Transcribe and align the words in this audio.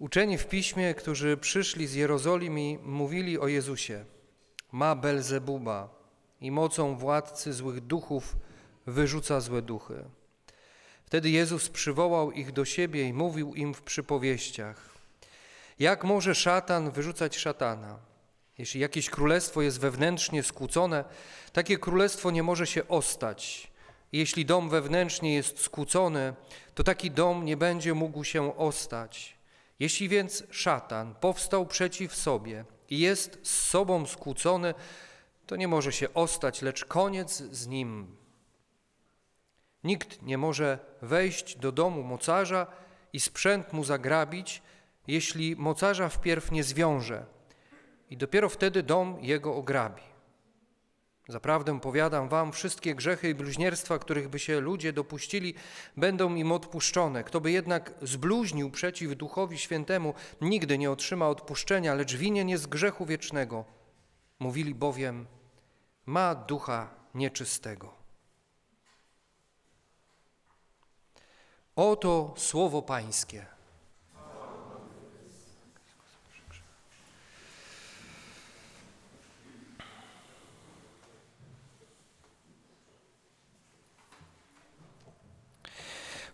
Uczeni 0.00 0.38
w 0.38 0.46
piśmie, 0.46 0.94
którzy 0.94 1.36
przyszli 1.36 1.86
z 1.86 1.94
Jerozolimy, 1.94 2.78
mówili 2.82 3.38
o 3.38 3.48
Jezusie. 3.48 4.04
Ma 4.72 4.94
Belzebuba 4.94 5.88
i 6.40 6.50
mocą 6.50 6.96
władcy 6.96 7.52
złych 7.52 7.80
duchów 7.80 8.36
wyrzuca 8.86 9.40
złe 9.40 9.62
duchy. 9.62 10.04
Wtedy 11.04 11.30
Jezus 11.30 11.68
przywołał 11.68 12.32
ich 12.32 12.52
do 12.52 12.64
siebie 12.64 13.08
i 13.08 13.12
mówił 13.12 13.54
im 13.54 13.74
w 13.74 13.82
przypowieściach. 13.82 14.90
Jak 15.78 16.04
może 16.04 16.34
szatan 16.34 16.90
wyrzucać 16.90 17.36
szatana? 17.36 17.98
Jeśli 18.58 18.80
jakieś 18.80 19.10
królestwo 19.10 19.62
jest 19.62 19.80
wewnętrznie 19.80 20.42
skłócone, 20.42 21.04
takie 21.52 21.78
królestwo 21.78 22.30
nie 22.30 22.42
może 22.42 22.66
się 22.66 22.88
ostać. 22.88 23.70
Jeśli 24.12 24.46
dom 24.46 24.70
wewnętrznie 24.70 25.34
jest 25.34 25.58
skłócony, 25.58 26.34
to 26.74 26.84
taki 26.84 27.10
dom 27.10 27.44
nie 27.44 27.56
będzie 27.56 27.94
mógł 27.94 28.24
się 28.24 28.56
ostać. 28.56 29.39
Jeśli 29.80 30.08
więc 30.08 30.44
szatan 30.50 31.14
powstał 31.14 31.66
przeciw 31.66 32.14
sobie 32.14 32.64
i 32.90 32.98
jest 32.98 33.38
z 33.42 33.68
sobą 33.68 34.06
skłócony, 34.06 34.74
to 35.46 35.56
nie 35.56 35.68
może 35.68 35.92
się 35.92 36.14
ostać, 36.14 36.62
lecz 36.62 36.84
koniec 36.84 37.36
z 37.36 37.66
nim. 37.66 38.16
Nikt 39.84 40.22
nie 40.22 40.38
może 40.38 40.78
wejść 41.02 41.56
do 41.56 41.72
domu 41.72 42.02
mocarza 42.02 42.66
i 43.12 43.20
sprzęt 43.20 43.72
mu 43.72 43.84
zagrabić, 43.84 44.62
jeśli 45.06 45.56
mocarza 45.56 46.08
wpierw 46.08 46.52
nie 46.52 46.64
zwiąże 46.64 47.26
i 48.10 48.16
dopiero 48.16 48.48
wtedy 48.48 48.82
dom 48.82 49.18
jego 49.20 49.54
ograbi. 49.54 50.09
Zaprawdę 51.30 51.80
powiadam 51.80 52.28
wam, 52.28 52.52
wszystkie 52.52 52.94
grzechy 52.94 53.28
i 53.28 53.34
bluźnierstwa, 53.34 53.98
których 53.98 54.28
by 54.28 54.38
się 54.38 54.60
ludzie 54.60 54.92
dopuścili, 54.92 55.54
będą 55.96 56.34
im 56.34 56.52
odpuszczone. 56.52 57.24
Kto 57.24 57.40
by 57.40 57.50
jednak 57.50 57.92
zbluźnił 58.02 58.70
przeciw 58.70 59.16
Duchowi 59.16 59.58
Świętemu, 59.58 60.14
nigdy 60.40 60.78
nie 60.78 60.90
otrzyma 60.90 61.28
odpuszczenia, 61.28 61.94
lecz 61.94 62.16
winien 62.16 62.48
jest 62.48 62.66
grzechu 62.66 63.06
wiecznego. 63.06 63.64
Mówili 64.38 64.74
bowiem, 64.74 65.26
ma 66.06 66.34
ducha 66.34 66.90
nieczystego. 67.14 67.94
Oto 71.76 72.34
słowo 72.36 72.82
Pańskie. 72.82 73.59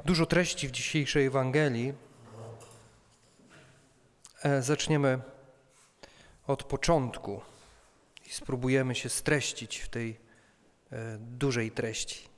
Dużo 0.07 0.27
treści 0.27 0.69
w 0.69 0.71
dzisiejszej 0.71 1.27
Ewangelii. 1.27 1.95
E, 4.43 4.63
zaczniemy 4.63 5.21
od 6.47 6.65
początku 6.65 7.41
i 8.27 8.31
spróbujemy 8.31 8.95
się 8.95 9.09
streścić 9.09 9.79
w 9.79 9.89
tej 9.89 10.21
e, 10.93 11.19
dużej 11.19 11.71
treści. 11.71 12.29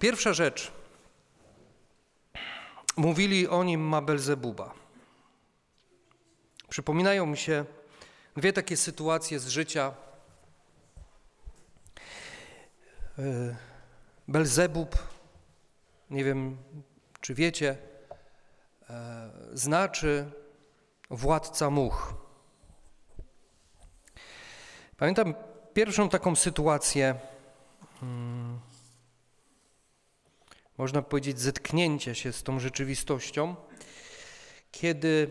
Pierwsza 0.00 0.32
rzecz. 0.32 0.72
Mówili 2.96 3.48
o 3.48 3.64
nim 3.64 3.80
ma 3.80 4.02
Belzebuba. 4.02 4.74
Przypominają 6.68 7.26
mi 7.26 7.36
się 7.36 7.64
dwie 8.36 8.52
takie 8.52 8.76
sytuacje 8.76 9.40
z 9.40 9.48
życia. 9.48 9.94
Belzebub, 14.28 14.98
nie 16.10 16.24
wiem 16.24 16.56
czy 17.20 17.34
wiecie, 17.34 17.76
e, 18.90 19.30
znaczy 19.52 20.30
władca 21.10 21.70
much. 21.70 22.14
Pamiętam 24.96 25.34
pierwszą 25.74 26.08
taką 26.08 26.36
sytuację, 26.36 27.14
hmm, 28.00 28.60
można 30.78 31.02
powiedzieć, 31.02 31.40
zetknięcia 31.40 32.14
się 32.14 32.32
z 32.32 32.42
tą 32.42 32.60
rzeczywistością, 32.60 33.56
kiedy 34.72 35.30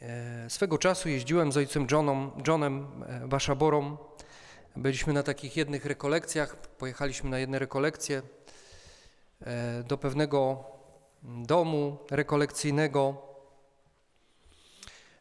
e, 0.00 0.50
swego 0.50 0.78
czasu 0.78 1.08
jeździłem 1.08 1.52
z 1.52 1.56
ojcem 1.56 1.86
Johnem, 1.90 2.30
Johnem 2.46 3.04
Baszaborą 3.28 3.96
Byliśmy 4.76 5.12
na 5.12 5.22
takich 5.22 5.56
jednych 5.56 5.86
rekolekcjach, 5.86 6.56
pojechaliśmy 6.56 7.30
na 7.30 7.38
jedne 7.38 7.58
rekolekcje 7.58 8.22
e, 9.40 9.82
do 9.82 9.98
pewnego 9.98 10.64
domu 11.22 11.98
rekolekcyjnego. 12.10 13.22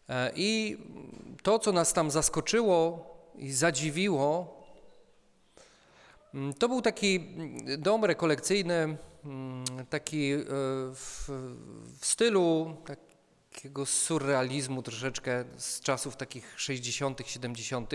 E, 0.10 0.32
I 0.36 0.78
to, 1.44 1.60
co 1.60 1.72
nas 1.72 1.94
tam 1.94 2.12
zaskoczyło 2.12 3.06
i 3.36 3.52
zadziwiło, 3.52 4.62
mm, 6.34 6.54
to 6.54 6.70
był 6.70 6.82
taki 6.82 7.36
dom 7.78 8.06
rekolekcyjny, 8.06 8.98
mm, 9.26 9.66
taki 9.90 10.32
e, 10.32 10.46
w, 10.94 11.30
w 12.00 12.06
stylu 12.06 12.78
takiego 13.54 13.86
surrealizmu 13.86 14.84
troszeczkę 14.84 15.44
z 15.58 15.82
czasów 15.82 16.16
takich 16.16 16.54
60., 16.60 17.22
70., 17.26 17.92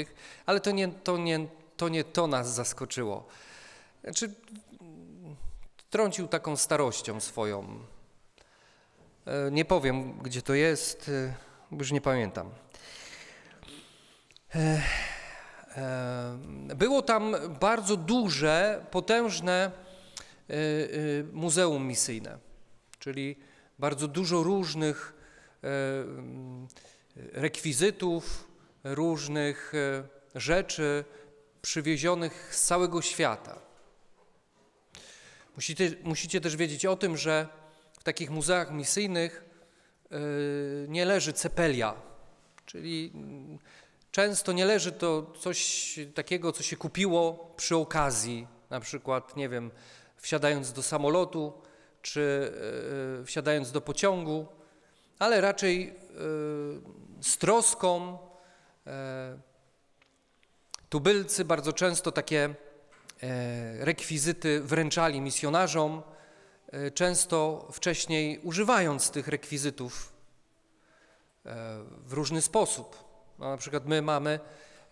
ale 0.46 0.60
to 0.60 0.70
nie 0.70 0.88
to, 0.88 1.16
nie, 1.16 1.46
to 1.76 1.88
nie 1.88 2.04
to 2.04 2.26
nas 2.26 2.54
zaskoczyło. 2.54 3.26
Znaczy, 4.04 4.34
trącił 5.90 6.28
taką 6.28 6.56
starością 6.56 7.20
swoją. 7.20 7.78
E, 9.26 9.50
nie 9.50 9.64
powiem, 9.64 10.18
gdzie 10.18 10.42
to 10.42 10.54
jest, 10.54 11.08
e, 11.08 11.34
już 11.76 11.92
nie 11.92 12.00
pamiętam. 12.00 12.50
E, 14.54 14.82
było 16.76 17.02
tam 17.02 17.36
bardzo 17.60 17.96
duże, 17.96 18.84
potężne 18.90 19.70
muzeum 21.32 21.86
misyjne, 21.86 22.38
czyli 22.98 23.36
bardzo 23.78 24.08
dużo 24.08 24.42
różnych 24.42 25.17
rekwizytów, 27.32 28.48
różnych 28.84 29.72
e, 29.74 30.08
rzeczy 30.34 31.04
przywiezionych 31.62 32.48
z 32.54 32.64
całego 32.64 33.02
świata. 33.02 33.58
Musicie, 35.56 35.90
musicie 36.02 36.40
też 36.40 36.56
wiedzieć 36.56 36.86
o 36.86 36.96
tym, 36.96 37.16
że 37.16 37.48
w 38.00 38.02
takich 38.04 38.30
muzeach 38.30 38.70
misyjnych 38.70 39.44
e, 40.10 40.18
nie 40.88 41.04
leży 41.04 41.32
cepelia, 41.32 41.94
czyli 42.66 43.12
mm, 43.14 43.58
często 44.10 44.52
nie 44.52 44.64
leży 44.64 44.92
to 44.92 45.32
coś 45.40 45.98
takiego, 46.14 46.52
co 46.52 46.62
się 46.62 46.76
kupiło 46.76 47.54
przy 47.56 47.76
okazji, 47.76 48.46
na 48.70 48.80
przykład, 48.80 49.36
nie 49.36 49.48
wiem, 49.48 49.70
wsiadając 50.16 50.72
do 50.72 50.82
samolotu 50.82 51.52
czy 52.02 52.52
wsiadając 53.24 53.72
do 53.72 53.80
pociągu, 53.80 54.46
ale 55.18 55.40
raczej 55.40 55.88
e, 55.88 55.92
z 57.22 57.38
troską. 57.38 58.18
E, 58.86 59.38
tubylcy 60.88 61.44
bardzo 61.44 61.72
często 61.72 62.12
takie 62.12 62.44
e, 63.22 63.84
rekwizyty 63.84 64.60
wręczali 64.60 65.20
misjonarzom, 65.20 66.02
często 66.94 67.68
wcześniej 67.72 68.38
używając 68.38 69.10
tych 69.10 69.28
rekwizytów 69.28 70.12
w 72.04 72.12
różny 72.12 72.42
sposób. 72.42 73.04
No, 73.38 73.50
na 73.50 73.56
przykład 73.56 73.86
my 73.86 74.02
mamy 74.02 74.40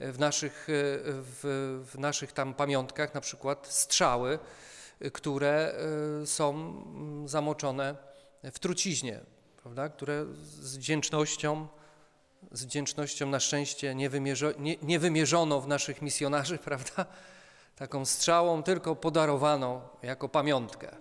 w 0.01 0.19
naszych, 0.19 0.67
w, 0.69 1.83
w 1.93 1.99
naszych 1.99 2.33
tam 2.33 2.55
pamiątkach 2.55 3.15
na 3.15 3.21
przykład 3.21 3.67
strzały, 3.67 4.39
które 5.13 5.75
są 6.25 6.75
zamoczone 7.27 7.97
w 8.43 8.59
truciźnie 8.59 9.21
prawda, 9.67 9.89
które 9.89 10.27
z 10.43 10.77
wdzięcznością, 10.77 11.69
z 12.53 12.65
wdzięcznością 12.65 13.27
na 13.27 13.41
szczęście 13.41 13.95
nie, 13.95 14.11
wymierzo, 14.11 14.53
nie, 14.59 14.77
nie 14.83 14.99
wymierzono 14.99 15.61
w 15.61 15.69
naszych 15.69 16.03
misjonarzy, 16.03 16.59
prawda, 16.69 17.07
taką 17.77 18.05
strzałą, 18.05 18.63
tylko 18.63 18.97
podarowano 18.97 19.89
jako 20.03 20.29
pamiątkę. 20.29 20.97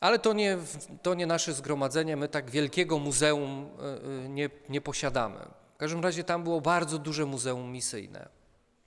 Ale 0.00 0.18
to 0.18 0.32
nie, 0.32 0.58
to 1.02 1.14
nie 1.14 1.26
nasze 1.26 1.52
zgromadzenie, 1.52 2.16
my 2.16 2.28
tak 2.28 2.50
wielkiego 2.50 2.98
muzeum 2.98 3.70
e, 3.78 4.24
e, 4.24 4.28
nie, 4.28 4.50
nie 4.68 4.80
posiadamy. 4.80 5.38
W 5.74 5.76
każdym 5.76 6.00
razie 6.00 6.24
tam 6.24 6.44
było 6.44 6.60
bardzo 6.60 6.98
duże 6.98 7.26
muzeum 7.26 7.72
misyjne. 7.72 8.28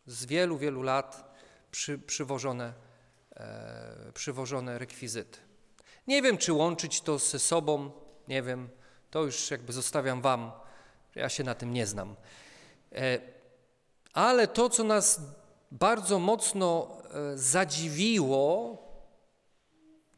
Z 0.05 0.25
wielu, 0.25 0.57
wielu 0.57 0.81
lat 0.81 1.33
przy, 1.71 1.99
przywożone, 1.99 2.73
e, 3.35 4.11
przywożone 4.13 4.79
rekwizyty. 4.79 5.46
Nie 6.07 6.21
wiem, 6.21 6.37
czy 6.37 6.53
łączyć 6.53 7.01
to 7.01 7.19
ze 7.19 7.39
sobą, 7.39 7.91
nie 8.27 8.41
wiem, 8.41 8.69
to 9.11 9.23
już 9.23 9.51
jakby 9.51 9.73
zostawiam 9.73 10.21
Wam, 10.21 10.51
ja 11.15 11.29
się 11.29 11.43
na 11.43 11.55
tym 11.55 11.73
nie 11.73 11.87
znam. 11.87 12.15
E, 12.91 13.19
ale 14.13 14.47
to, 14.47 14.69
co 14.69 14.83
nas 14.83 15.21
bardzo 15.71 16.19
mocno 16.19 16.97
e, 17.33 17.37
zadziwiło, 17.37 18.77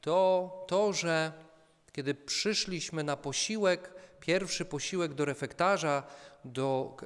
to 0.01 0.65
to, 0.67 0.93
że 0.93 1.31
Kiedy 1.91 2.15
przyszliśmy 2.15 3.03
na 3.03 3.17
posiłek, 3.17 3.93
pierwszy 4.19 4.65
posiłek 4.65 5.13
do 5.13 5.25
refektarza, 5.25 6.03
do, 6.45 6.97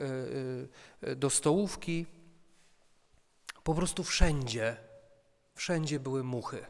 e, 1.01 1.15
do 1.15 1.30
stołówki, 1.30 2.06
po 3.63 3.74
prostu 3.74 4.03
wszędzie, 4.03 4.77
wszędzie 5.56 6.00
były 6.00 6.24
muchy. 6.24 6.65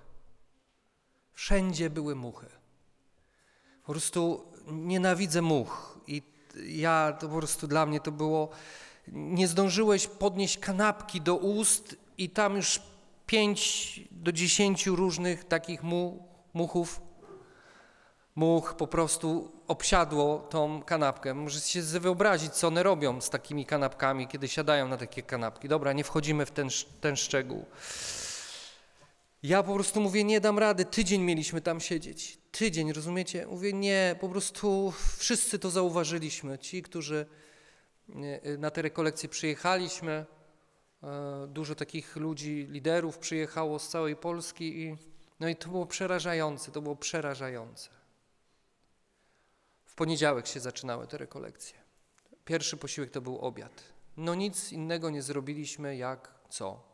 Wszędzie 1.34 1.90
były 1.90 2.16
muchy. 2.16 2.48
Po 3.86 3.92
prostu 3.92 4.46
nienawidzę 4.68 5.42
much. 5.42 6.00
I 6.08 6.22
ja 6.66 7.18
to 7.20 7.30
po 7.30 7.38
prostu 7.38 7.68
dla 7.68 7.86
mnie 7.86 8.00
to 8.00 8.12
było. 8.12 8.50
Nie 9.08 9.48
zdążyłeś 9.48 10.08
podnieść 10.08 10.58
kanapki 10.58 11.22
do 11.22 11.36
ust, 11.36 11.96
i 12.18 12.30
tam 12.30 12.56
już 12.56 12.82
pięć 13.26 14.02
do 14.12 14.32
dziesięciu 14.32 14.96
różnych 14.96 15.44
takich 15.44 15.84
mu, 15.84 16.28
muchów, 16.54 17.02
much 18.36 18.74
po 18.74 18.88
prostu 18.88 19.52
obsiadło 19.68 20.40
tą 20.40 20.84
kanapkę. 20.84 21.34
Możecie 21.34 21.84
sobie 21.84 22.00
wyobrazić, 22.00 22.54
co 22.54 22.68
one 22.68 22.84
robią 22.84 23.22
z 23.22 23.30
takimi 23.30 23.66
kanapkami, 23.66 24.28
kiedy 24.28 24.48
siadają 24.48 24.88
na 24.88 24.98
takie 24.98 25.22
kanapki. 25.22 25.68
Dobra, 25.68 25.94
nie 25.94 26.04
wchodzimy 26.04 26.46
w 26.46 26.52
ten, 26.52 26.70
ten 27.02 27.16
szczegół. 27.16 27.66
Ja 29.44 29.64
po 29.64 29.74
prostu 29.74 30.02
mówię, 30.02 30.24
nie 30.24 30.42
dam 30.42 30.60
rady, 30.60 30.86
tydzień 30.86 31.22
mieliśmy 31.22 31.62
tam 31.62 31.80
siedzieć. 31.80 32.38
Tydzień, 32.52 32.94
rozumiecie? 32.94 33.48
Mówię, 33.48 33.74
nie, 33.74 34.16
po 34.20 34.30
prostu 34.30 34.94
wszyscy 35.18 35.60
to 35.60 35.70
zauważyliśmy. 35.70 36.60
Ci, 36.60 36.84
którzy 36.84 37.26
na 38.58 38.72
te 38.72 38.82
rekolekcje 38.82 39.30
przyjechaliśmy, 39.30 40.26
e, 41.04 41.48
dużo 41.48 41.76
takich 41.76 42.16
ludzi, 42.16 42.68
liderów 42.70 43.18
przyjechało 43.18 43.80
z 43.80 43.88
całej 43.88 44.16
Polski 44.16 44.82
i 44.82 44.98
no 45.40 45.48
i 45.50 45.56
to 45.56 45.70
było 45.70 45.86
przerażające, 45.86 46.72
to 46.72 46.82
było 46.82 46.96
przerażające. 46.96 47.90
W 49.86 49.96
poniedziałek 49.96 50.48
się 50.48 50.60
zaczynały 50.60 51.08
te 51.08 51.18
rekolekcje. 51.18 51.78
Pierwszy 52.46 52.78
posiłek 52.78 53.12
to 53.12 53.22
był 53.22 53.40
obiad. 53.40 53.84
No 54.18 54.36
nic 54.36 54.72
innego 54.72 55.10
nie 55.10 55.22
zrobiliśmy 55.22 55.96
jak 55.96 56.32
co? 56.50 56.93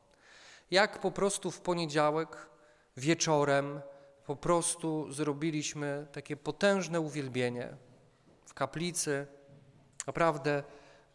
Jak 0.72 1.00
po 1.00 1.12
prostu 1.12 1.52
w 1.52 1.62
poniedziałek 1.62 2.50
wieczorem 2.98 3.82
po 4.26 4.36
prostu 4.36 5.12
zrobiliśmy 5.12 6.08
takie 6.12 6.38
potężne 6.38 7.02
uwielbienie 7.02 7.78
w 8.46 8.54
kaplicy. 8.54 9.28
Naprawdę 10.08 10.64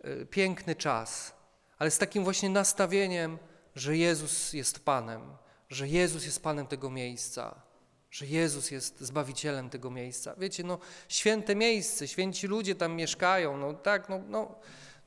y, 0.04 0.26
piękny 0.26 0.74
czas, 0.74 1.34
ale 1.78 1.90
z 1.90 1.98
takim 1.98 2.24
właśnie 2.24 2.50
nastawieniem, 2.50 3.38
że 3.74 3.96
Jezus 3.96 4.52
jest 4.52 4.84
Panem, 4.84 5.36
że 5.68 5.88
Jezus 5.88 6.26
jest 6.26 6.42
Panem 6.42 6.66
tego 6.66 6.90
miejsca, 6.90 7.62
że 8.10 8.26
Jezus 8.26 8.70
jest 8.70 9.00
Zbawicielem 9.00 9.70
tego 9.70 9.90
miejsca. 9.90 10.34
Wiecie, 10.38 10.64
no 10.64 10.78
święte 11.08 11.54
miejsce, 11.54 12.08
święci 12.08 12.46
ludzie 12.46 12.74
tam 12.74 12.96
mieszkają, 12.96 13.56
no 13.56 13.74
tak, 13.74 14.08
no, 14.08 14.18
no, 14.28 14.54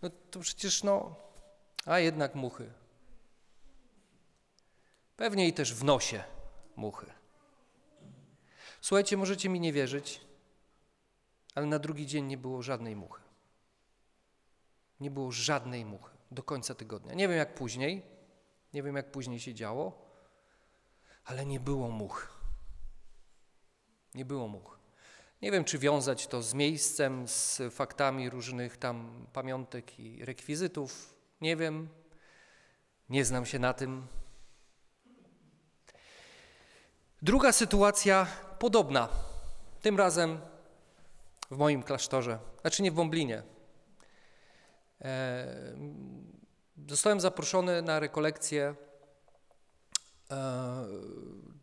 no 0.02 0.10
to 0.32 0.40
przecież 0.40 0.84
no, 0.84 1.16
a 1.86 2.00
jednak 2.00 2.36
muchy. 2.36 2.74
Pewnie 5.18 5.48
i 5.48 5.54
też 5.54 5.74
w 5.74 5.84
nosie 5.84 6.24
muchy. 6.76 7.12
Słuchajcie, 8.82 9.18
możecie 9.18 9.50
mi 9.50 9.60
nie 9.60 9.74
wierzyć, 9.74 10.22
ale 11.56 11.66
na 11.66 11.80
drugi 11.80 12.08
dzień 12.08 12.26
nie 12.26 12.38
było 12.38 12.62
żadnej 12.62 12.96
muchy. 12.96 13.22
Nie 15.00 15.12
było 15.12 15.32
żadnej 15.32 15.86
muchy 15.86 16.18
do 16.32 16.44
końca 16.44 16.76
tygodnia. 16.76 17.14
Nie 17.14 17.28
wiem 17.28 17.38
jak 17.38 17.56
później, 17.56 18.02
nie 18.74 18.84
wiem 18.84 18.96
jak 18.96 19.12
później 19.12 19.40
się 19.40 19.54
działo, 19.54 20.12
ale 21.26 21.46
nie 21.46 21.60
było 21.60 21.90
much. 21.90 22.40
Nie 24.14 24.26
było 24.26 24.48
much. 24.48 24.80
Nie 25.42 25.52
wiem, 25.52 25.64
czy 25.64 25.78
wiązać 25.78 26.28
to 26.28 26.42
z 26.44 26.54
miejscem, 26.54 27.28
z 27.28 27.62
faktami 27.72 28.30
różnych 28.30 28.78
tam 28.78 29.28
pamiątek 29.34 30.00
i 30.00 30.26
rekwizytów. 30.26 31.14
Nie 31.42 31.56
wiem. 31.56 31.90
Nie 33.10 33.26
znam 33.26 33.46
się 33.46 33.60
na 33.60 33.74
tym. 33.74 34.08
Druga 37.22 37.52
sytuacja 37.52 38.28
podobna. 38.60 39.10
Tym 39.82 39.98
razem 39.98 40.40
w 41.52 41.58
moim 41.58 41.84
klasztorze, 41.84 42.40
znaczy 42.62 42.84
nie 42.84 42.92
w 42.92 42.94
Bąblinie. 42.94 43.44
E, 45.02 45.46
zostałem 46.88 47.20
zaproszony 47.20 47.82
na 47.82 48.00
rekolekcję 48.00 48.76
e, 50.32 50.86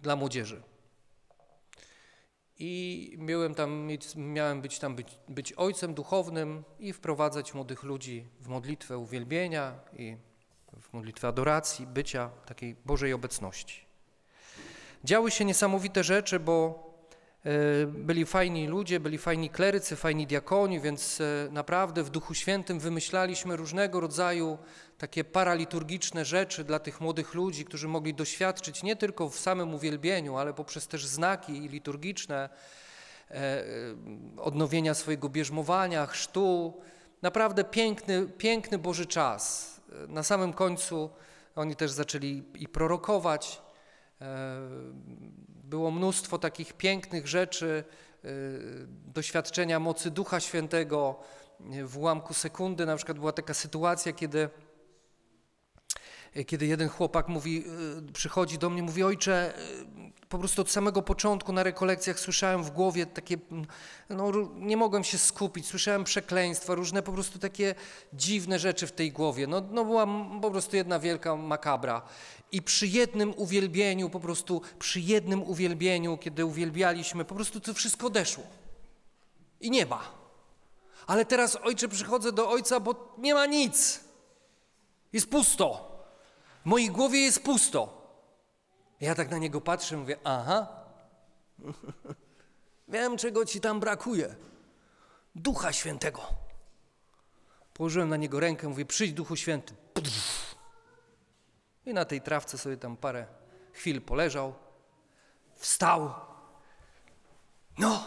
dla 0.02 0.16
młodzieży. 0.16 0.62
I 2.58 3.14
miałem, 3.18 3.54
tam, 3.54 3.88
miałem 4.16 4.62
być 4.62 4.78
tam 4.78 4.96
być, 4.96 5.18
być 5.28 5.52
ojcem 5.52 5.94
duchownym 5.94 6.64
i 6.78 6.92
wprowadzać 6.92 7.54
młodych 7.54 7.82
ludzi 7.82 8.28
w 8.40 8.48
modlitwę 8.48 8.98
uwielbienia 8.98 9.80
i 9.92 10.16
w 10.80 10.92
modlitwę 10.92 11.28
adoracji, 11.28 11.86
bycia 11.86 12.30
takiej 12.46 12.76
Bożej 12.84 13.12
obecności. 13.12 13.83
Działy 15.04 15.30
się 15.30 15.44
niesamowite 15.44 16.04
rzeczy, 16.04 16.40
bo 16.40 16.84
e, 17.44 17.86
byli 17.86 18.26
fajni 18.26 18.66
ludzie, 18.66 19.00
byli 19.00 19.18
fajni 19.18 19.50
klerycy, 19.50 19.96
fajni 19.96 20.26
diakoni, 20.26 20.80
więc 20.80 21.20
e, 21.20 21.48
naprawdę 21.52 22.02
w 22.02 22.10
Duchu 22.10 22.34
Świętym 22.34 22.78
wymyślaliśmy 22.80 23.56
różnego 23.56 24.00
rodzaju 24.00 24.58
takie 24.98 25.24
paraliturgiczne 25.24 26.24
rzeczy 26.24 26.64
dla 26.64 26.78
tych 26.78 27.00
młodych 27.00 27.34
ludzi, 27.34 27.64
którzy 27.64 27.88
mogli 27.88 28.14
doświadczyć 28.14 28.82
nie 28.82 28.96
tylko 28.96 29.28
w 29.28 29.38
samym 29.38 29.74
uwielbieniu, 29.74 30.36
ale 30.36 30.54
poprzez 30.54 30.88
też 30.88 31.06
znaki 31.06 31.52
liturgiczne, 31.52 32.48
e, 33.30 33.64
odnowienia 34.36 34.94
swojego 34.94 35.28
bierzmowania, 35.28 36.06
chrztu. 36.06 36.80
Naprawdę 37.22 37.64
piękny, 37.64 38.26
piękny 38.26 38.78
Boży 38.78 39.06
czas. 39.06 39.74
Na 40.08 40.22
samym 40.22 40.52
końcu 40.52 41.10
oni 41.56 41.76
też 41.76 41.90
zaczęli 41.90 42.42
i 42.54 42.68
prorokować, 42.68 43.63
było 45.64 45.90
mnóstwo 45.90 46.38
takich 46.38 46.72
pięknych 46.72 47.28
rzeczy, 47.28 47.84
e, 48.24 48.28
doświadczenia 49.14 49.80
mocy 49.80 50.10
Ducha 50.10 50.40
Świętego. 50.40 51.20
W 51.84 51.98
ułamku 51.98 52.34
sekundy 52.34 52.86
na 52.86 52.96
przykład 52.96 53.18
była 53.18 53.32
taka 53.32 53.54
sytuacja, 53.54 54.12
kiedy, 54.12 54.48
kiedy 56.46 56.66
jeden 56.66 56.88
chłopak 56.88 57.28
mówi, 57.28 57.64
e, 58.08 58.12
przychodzi 58.12 58.58
do 58.58 58.70
mnie, 58.70 58.82
mówi, 58.82 59.02
ojcze, 59.02 59.54
po 60.28 60.38
prostu 60.38 60.62
od 60.62 60.70
samego 60.70 61.02
początku 61.02 61.52
na 61.52 61.62
rekolekcjach 61.62 62.20
słyszałem 62.20 62.64
w 62.64 62.70
głowie 62.70 63.06
takie, 63.06 63.36
no 64.10 64.32
nie 64.56 64.76
mogłem 64.76 65.04
się 65.04 65.18
skupić, 65.18 65.66
słyszałem 65.66 66.04
przekleństwa, 66.04 66.74
różne 66.74 67.02
po 67.02 67.12
prostu 67.12 67.38
takie 67.38 67.74
dziwne 68.12 68.58
rzeczy 68.58 68.86
w 68.86 68.92
tej 68.92 69.12
głowie. 69.12 69.46
No, 69.46 69.62
no 69.70 69.84
była 69.84 70.06
po 70.42 70.50
prostu 70.50 70.76
jedna 70.76 70.98
wielka 70.98 71.36
makabra. 71.36 72.02
I 72.52 72.62
przy 72.62 72.86
jednym 72.86 73.34
uwielbieniu, 73.36 74.10
po 74.10 74.20
prostu 74.20 74.62
przy 74.78 75.00
jednym 75.00 75.42
uwielbieniu, 75.42 76.18
kiedy 76.18 76.44
uwielbialiśmy, 76.44 77.24
po 77.24 77.34
prostu 77.34 77.60
to 77.60 77.74
wszystko 77.74 78.06
odeszło. 78.06 78.44
I 79.60 79.70
nie 79.70 79.86
ma. 79.86 80.02
Ale 81.06 81.24
teraz, 81.24 81.58
ojcze, 81.62 81.88
przychodzę 81.88 82.32
do 82.32 82.50
ojca, 82.50 82.80
bo 82.80 83.14
nie 83.18 83.34
ma 83.34 83.46
nic. 83.46 84.00
Jest 85.12 85.30
pusto. 85.30 85.93
W 86.64 86.66
mojej 86.66 86.90
głowie 86.90 87.20
jest 87.20 87.42
pusto. 87.42 88.04
Ja 89.00 89.14
tak 89.14 89.30
na 89.30 89.38
niego 89.38 89.60
patrzę, 89.60 89.96
mówię, 89.96 90.16
aha, 90.24 90.68
wiem, 92.88 93.16
czego 93.16 93.44
ci 93.44 93.60
tam 93.60 93.80
brakuje. 93.80 94.36
Ducha 95.34 95.72
Świętego. 95.72 96.22
Położyłem 97.74 98.08
na 98.08 98.16
niego 98.16 98.40
rękę, 98.40 98.68
mówię, 98.68 98.84
przyjdź 98.84 99.12
Duchu 99.12 99.36
Święty. 99.36 99.74
I 101.86 101.94
na 101.94 102.04
tej 102.04 102.20
trawce 102.20 102.58
sobie 102.58 102.76
tam 102.76 102.96
parę 102.96 103.26
chwil 103.72 104.02
poleżał, 104.02 104.54
wstał. 105.54 106.14
No, 107.78 108.04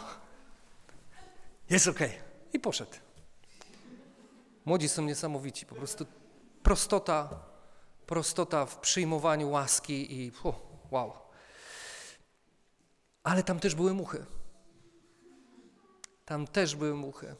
jest 1.70 1.88
okej. 1.88 2.08
Okay. 2.08 2.22
I 2.52 2.60
poszedł. 2.60 2.92
Młodzi 4.64 4.88
są 4.88 5.02
niesamowici, 5.02 5.66
po 5.66 5.74
prostu 5.74 6.06
prostota, 6.62 7.47
prostota 8.08 8.66
w 8.66 8.78
przyjmowaniu 8.78 9.50
łaski 9.50 10.12
i 10.20 10.32
wow. 10.90 11.12
Ale 13.22 13.42
tam 13.42 13.60
też 13.60 13.74
były 13.74 13.94
muchy. 13.94 14.26
Tam 16.24 16.46
też 16.46 16.76
były 16.76 16.94
muchy. 16.94 17.36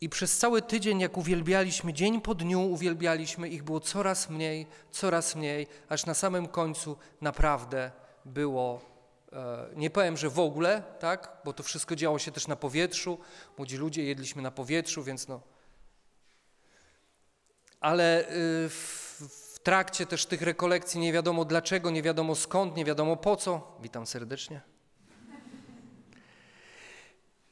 I 0.00 0.08
przez 0.08 0.38
cały 0.38 0.62
tydzień, 0.62 1.00
jak 1.00 1.16
uwielbialiśmy, 1.16 1.92
dzień 1.92 2.20
po 2.20 2.34
dniu 2.34 2.60
uwielbialiśmy, 2.60 3.48
ich 3.48 3.62
było 3.62 3.80
coraz 3.80 4.30
mniej, 4.30 4.66
coraz 4.90 5.36
mniej, 5.36 5.66
aż 5.88 6.06
na 6.06 6.14
samym 6.14 6.48
końcu 6.48 6.96
naprawdę 7.20 7.90
było, 8.24 8.80
e, 9.32 9.68
nie 9.76 9.90
powiem, 9.90 10.16
że 10.16 10.28
w 10.28 10.38
ogóle, 10.38 10.82
tak, 10.98 11.36
bo 11.44 11.52
to 11.52 11.62
wszystko 11.62 11.96
działo 11.96 12.18
się 12.18 12.32
też 12.32 12.48
na 12.48 12.56
powietrzu, 12.56 13.18
młodzi 13.58 13.76
ludzie 13.76 14.04
jedliśmy 14.04 14.42
na 14.42 14.50
powietrzu, 14.50 15.02
więc 15.02 15.28
no. 15.28 15.51
Ale 17.82 18.28
y, 18.30 18.68
w, 18.68 19.58
trakcie 19.62 20.06
też 20.06 20.26
tych 20.26 20.42
rekolekcji 20.42 21.00
nie 21.00 21.12
wiadomo 21.12 21.44
dlaczego, 21.44 21.90
nie 21.90 22.02
wiadomo 22.02 22.34
skąd, 22.34 22.76
nie 22.76 22.84
wiadomo 22.84 23.16
po 23.16 23.36
co, 23.36 23.76
witam 23.80 24.06
serdecznie 24.06 24.60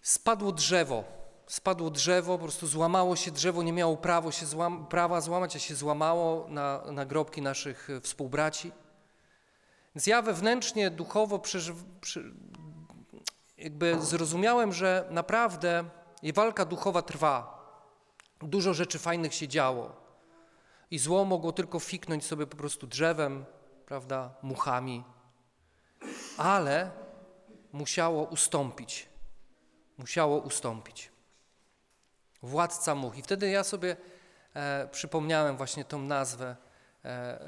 Spadło 0.03 0.53
drzewo. 0.53 1.05
Spadło 1.47 1.91
drzewo, 1.91 2.39
po 2.39 2.45
prostu 2.45 2.67
złamało 2.67 3.17
się 3.17 3.31
drzewo, 3.31 3.63
nie 3.63 3.73
miało 3.73 3.97
prawo 3.97 4.33
się 4.33 4.47
złam, 4.47 4.87
prawa 4.87 5.21
złamać, 5.21 5.57
a 5.57 5.59
się 5.59 5.75
złamało 5.75 6.49
na, 6.49 6.83
na 6.93 7.07
grobki 7.07 7.43
naszych 7.43 7.89
współbraci. 8.03 8.73
Więc 9.95 10.07
ja 10.07 10.23
wewnętrznie, 10.23 10.91
duchowo 10.91 11.39
przeży, 11.39 11.75
przy, 12.01 12.35
jakby 13.59 14.01
zrozumiałem, 14.01 14.73
że 14.73 15.07
naprawdę 15.11 15.85
walka 16.35 16.65
duchowa 16.65 17.03
trwa. 17.03 17.61
Dużo 18.43 18.75
rzeczy 18.75 18.99
fajnych 18.99 19.35
się 19.35 19.49
działo. 19.49 20.00
I 20.91 20.99
zło 20.99 21.25
mogło 21.25 21.53
tylko 21.53 21.81
fiknąć 21.81 22.25
sobie 22.25 22.47
po 22.47 22.57
prostu 22.57 22.87
drzewem, 22.87 23.45
prawda, 23.87 24.35
muchami. 24.43 25.05
Ale 26.37 26.91
musiało 27.73 28.25
ustąpić. 28.25 29.09
Musiało 29.99 30.39
ustąpić. 30.39 31.11
Władca 32.43 32.95
much. 32.95 33.19
I 33.19 33.23
wtedy 33.23 33.51
ja 33.51 33.65
sobie 33.65 33.97
e, 34.55 34.89
przypomniałem 34.93 35.57
właśnie 35.57 35.85
tą 35.85 36.03
nazwę, 36.03 36.57
e, 37.05 37.09
e, 37.09 37.41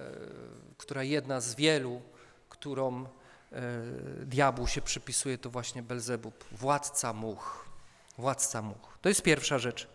która 0.78 1.02
jedna 1.02 1.40
z 1.40 1.54
wielu, 1.54 2.02
którą 2.48 3.04
e, 3.04 3.08
diabłu 4.24 4.66
się 4.66 4.80
przypisuje, 4.80 5.38
to 5.38 5.50
właśnie 5.50 5.82
Belzebub. 5.82 6.44
Władca 6.52 7.12
much. 7.12 7.64
Władca 8.18 8.62
much. 8.62 8.98
To 9.00 9.08
jest 9.08 9.22
pierwsza 9.22 9.58
rzecz. 9.58 9.88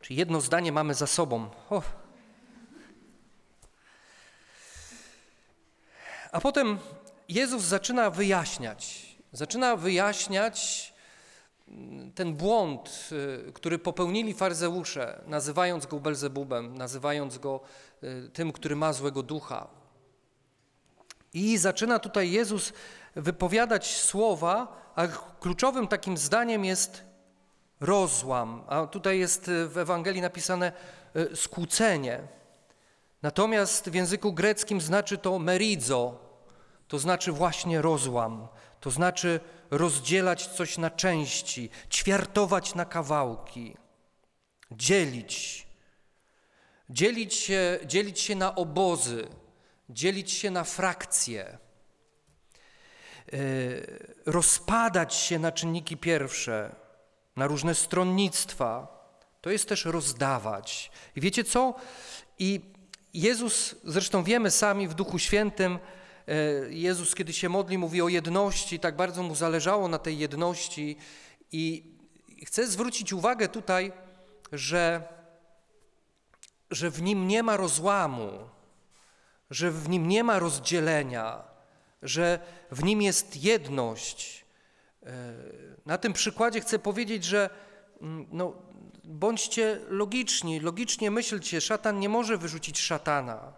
Czyli 0.00 0.16
jedno 0.18 0.40
zdanie 0.40 0.72
mamy 0.72 0.94
za 0.94 1.06
sobą. 1.06 1.50
O. 1.70 1.82
A 6.32 6.40
potem 6.40 6.78
Jezus 7.28 7.62
zaczyna 7.62 8.10
wyjaśniać. 8.10 9.10
Zaczyna 9.32 9.76
wyjaśniać 9.76 10.92
mm, 11.68 12.12
ten 12.12 12.34
błąd, 12.34 13.08
y, 13.48 13.52
który 13.52 13.78
popełnili 13.78 14.34
faryzeusze, 14.34 15.22
nazywając 15.26 15.86
go 15.86 16.00
Belzebubem, 16.00 16.78
nazywając 16.78 17.38
go 17.38 17.60
y, 18.04 18.30
tym, 18.32 18.52
który 18.52 18.76
ma 18.76 18.92
złego 18.92 19.22
ducha. 19.22 19.68
I 21.34 21.58
zaczyna 21.58 21.98
tutaj 21.98 22.30
Jezus 22.30 22.72
wypowiadać 23.16 24.00
słowa, 24.00 24.80
a 24.96 25.06
kluczowym 25.40 25.88
takim 25.88 26.16
zdaniem 26.16 26.64
jest 26.64 27.04
rozłam, 27.80 28.64
a 28.68 28.86
tutaj 28.86 29.18
jest 29.18 29.48
y, 29.48 29.68
w 29.68 29.78
Ewangelii 29.78 30.22
napisane 30.22 30.72
skłócenie. 31.34 32.39
Natomiast 33.22 33.90
w 33.90 33.94
języku 33.94 34.32
greckim 34.32 34.80
znaczy 34.80 35.18
to 35.18 35.38
merizo, 35.38 36.18
to 36.88 36.98
znaczy 36.98 37.32
właśnie 37.32 37.82
rozłam, 37.82 38.48
to 38.80 38.90
znaczy 38.90 39.40
rozdzielać 39.70 40.46
coś 40.46 40.78
na 40.78 40.90
części, 40.90 41.70
ćwiartować 41.90 42.74
na 42.74 42.84
kawałki, 42.84 43.76
dzielić, 44.70 45.66
dzielić 46.90 47.34
się, 47.34 47.78
dzielić 47.86 48.20
się 48.20 48.34
na 48.34 48.54
obozy, 48.54 49.28
dzielić 49.90 50.32
się 50.32 50.50
na 50.50 50.64
frakcje, 50.64 51.58
y, 53.32 54.14
rozpadać 54.26 55.14
się 55.14 55.38
na 55.38 55.52
czynniki 55.52 55.96
pierwsze, 55.96 56.74
na 57.36 57.46
różne 57.46 57.74
stronnictwa. 57.74 59.00
To 59.40 59.50
jest 59.50 59.68
też 59.68 59.84
rozdawać. 59.84 60.90
I 61.16 61.20
wiecie 61.20 61.44
co? 61.44 61.74
I 62.38 62.60
Jezus, 63.14 63.74
zresztą 63.84 64.24
wiemy 64.24 64.50
sami 64.50 64.88
w 64.88 64.94
Duchu 64.94 65.18
Świętym, 65.18 65.78
e, 66.28 66.34
Jezus, 66.72 67.14
kiedy 67.14 67.32
się 67.32 67.48
modli, 67.48 67.78
mówi 67.78 68.02
o 68.02 68.08
jedności, 68.08 68.80
tak 68.80 68.96
bardzo 68.96 69.22
mu 69.22 69.34
zależało 69.34 69.88
na 69.88 69.98
tej 69.98 70.18
jedności. 70.18 70.96
I 71.52 71.84
chcę 72.46 72.66
zwrócić 72.66 73.12
uwagę 73.12 73.48
tutaj, 73.48 73.92
że, 74.52 75.02
że 76.70 76.90
w 76.90 77.02
nim 77.02 77.28
nie 77.28 77.42
ma 77.42 77.56
rozłamu, 77.56 78.30
że 79.50 79.70
w 79.70 79.88
nim 79.88 80.08
nie 80.08 80.24
ma 80.24 80.38
rozdzielenia, 80.38 81.42
że 82.02 82.38
w 82.70 82.82
nim 82.84 83.02
jest 83.02 83.44
jedność. 83.44 84.44
E, 85.02 85.34
na 85.86 85.98
tym 85.98 86.12
przykładzie 86.12 86.60
chcę 86.60 86.78
powiedzieć, 86.78 87.24
że 87.24 87.50
mm, 88.00 88.26
no, 88.32 88.54
bądźcie 89.10 89.80
logiczni, 89.88 90.60
logicznie 90.60 91.10
myślcie, 91.10 91.60
szatan 91.60 91.98
nie 91.98 92.08
może 92.08 92.38
wyrzucić 92.38 92.80
szatana. 92.80 93.52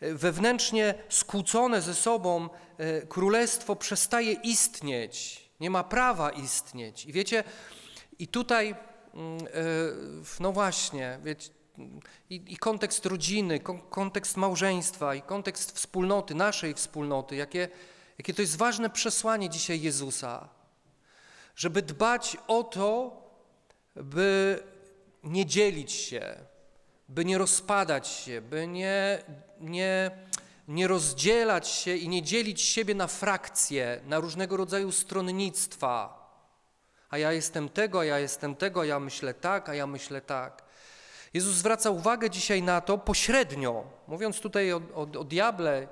E, 0.00 0.14
wewnętrznie 0.14 0.94
skłócone 1.08 1.82
ze 1.82 1.94
sobą 1.94 2.48
e, 2.78 3.02
królestwo 3.02 3.76
przestaje 3.76 4.32
istnieć, 4.32 5.44
nie 5.60 5.70
ma 5.70 5.84
prawa 5.84 6.30
istnieć. 6.30 7.06
I 7.06 7.12
wiecie, 7.12 7.44
i 8.18 8.28
tutaj, 8.28 8.74
mm, 9.14 9.46
no 10.40 10.52
właśnie, 10.52 11.18
wiecie, 11.22 11.50
i, 12.30 12.42
i 12.46 12.56
kontekst 12.56 13.06
rodziny, 13.06 13.60
kon, 13.60 13.80
kontekst 13.80 14.36
małżeństwa, 14.36 15.14
i 15.14 15.22
kontekst 15.22 15.72
wspólnoty, 15.72 16.34
naszej 16.34 16.74
wspólnoty, 16.74 17.36
jakie 17.36 17.68
Jakie 18.18 18.34
to 18.34 18.42
jest 18.42 18.56
ważne 18.56 18.90
przesłanie 18.90 19.50
dzisiaj 19.50 19.80
Jezusa, 19.80 20.48
żeby 21.56 21.82
dbać 21.82 22.36
o 22.48 22.62
to, 22.62 23.16
by 23.96 24.62
nie 25.22 25.46
dzielić 25.46 25.92
się, 25.92 26.36
by 27.08 27.24
nie 27.24 27.38
rozpadać 27.38 28.08
się, 28.08 28.40
by 28.40 28.66
nie, 28.66 29.22
nie, 29.60 30.10
nie 30.68 30.88
rozdzielać 30.88 31.68
się 31.68 31.96
i 31.96 32.08
nie 32.08 32.22
dzielić 32.22 32.62
siebie 32.62 32.94
na 32.94 33.06
frakcje, 33.06 34.00
na 34.06 34.20
różnego 34.20 34.56
rodzaju 34.56 34.92
stronnictwa. 34.92 36.24
A 37.10 37.18
ja 37.18 37.32
jestem 37.32 37.68
tego, 37.68 38.00
a 38.00 38.04
ja 38.04 38.18
jestem 38.18 38.56
tego, 38.56 38.80
a 38.80 38.84
ja 38.84 39.00
myślę 39.00 39.34
tak, 39.34 39.68
a 39.68 39.74
ja 39.74 39.86
myślę 39.86 40.20
tak. 40.20 40.64
Jezus 41.34 41.54
zwraca 41.54 41.90
uwagę 41.90 42.30
dzisiaj 42.30 42.62
na 42.62 42.80
to 42.80 42.98
pośrednio, 42.98 43.84
mówiąc 44.08 44.40
tutaj 44.40 44.72
o, 44.72 44.82
o, 44.94 45.00
o 45.00 45.24
diable, 45.24 45.88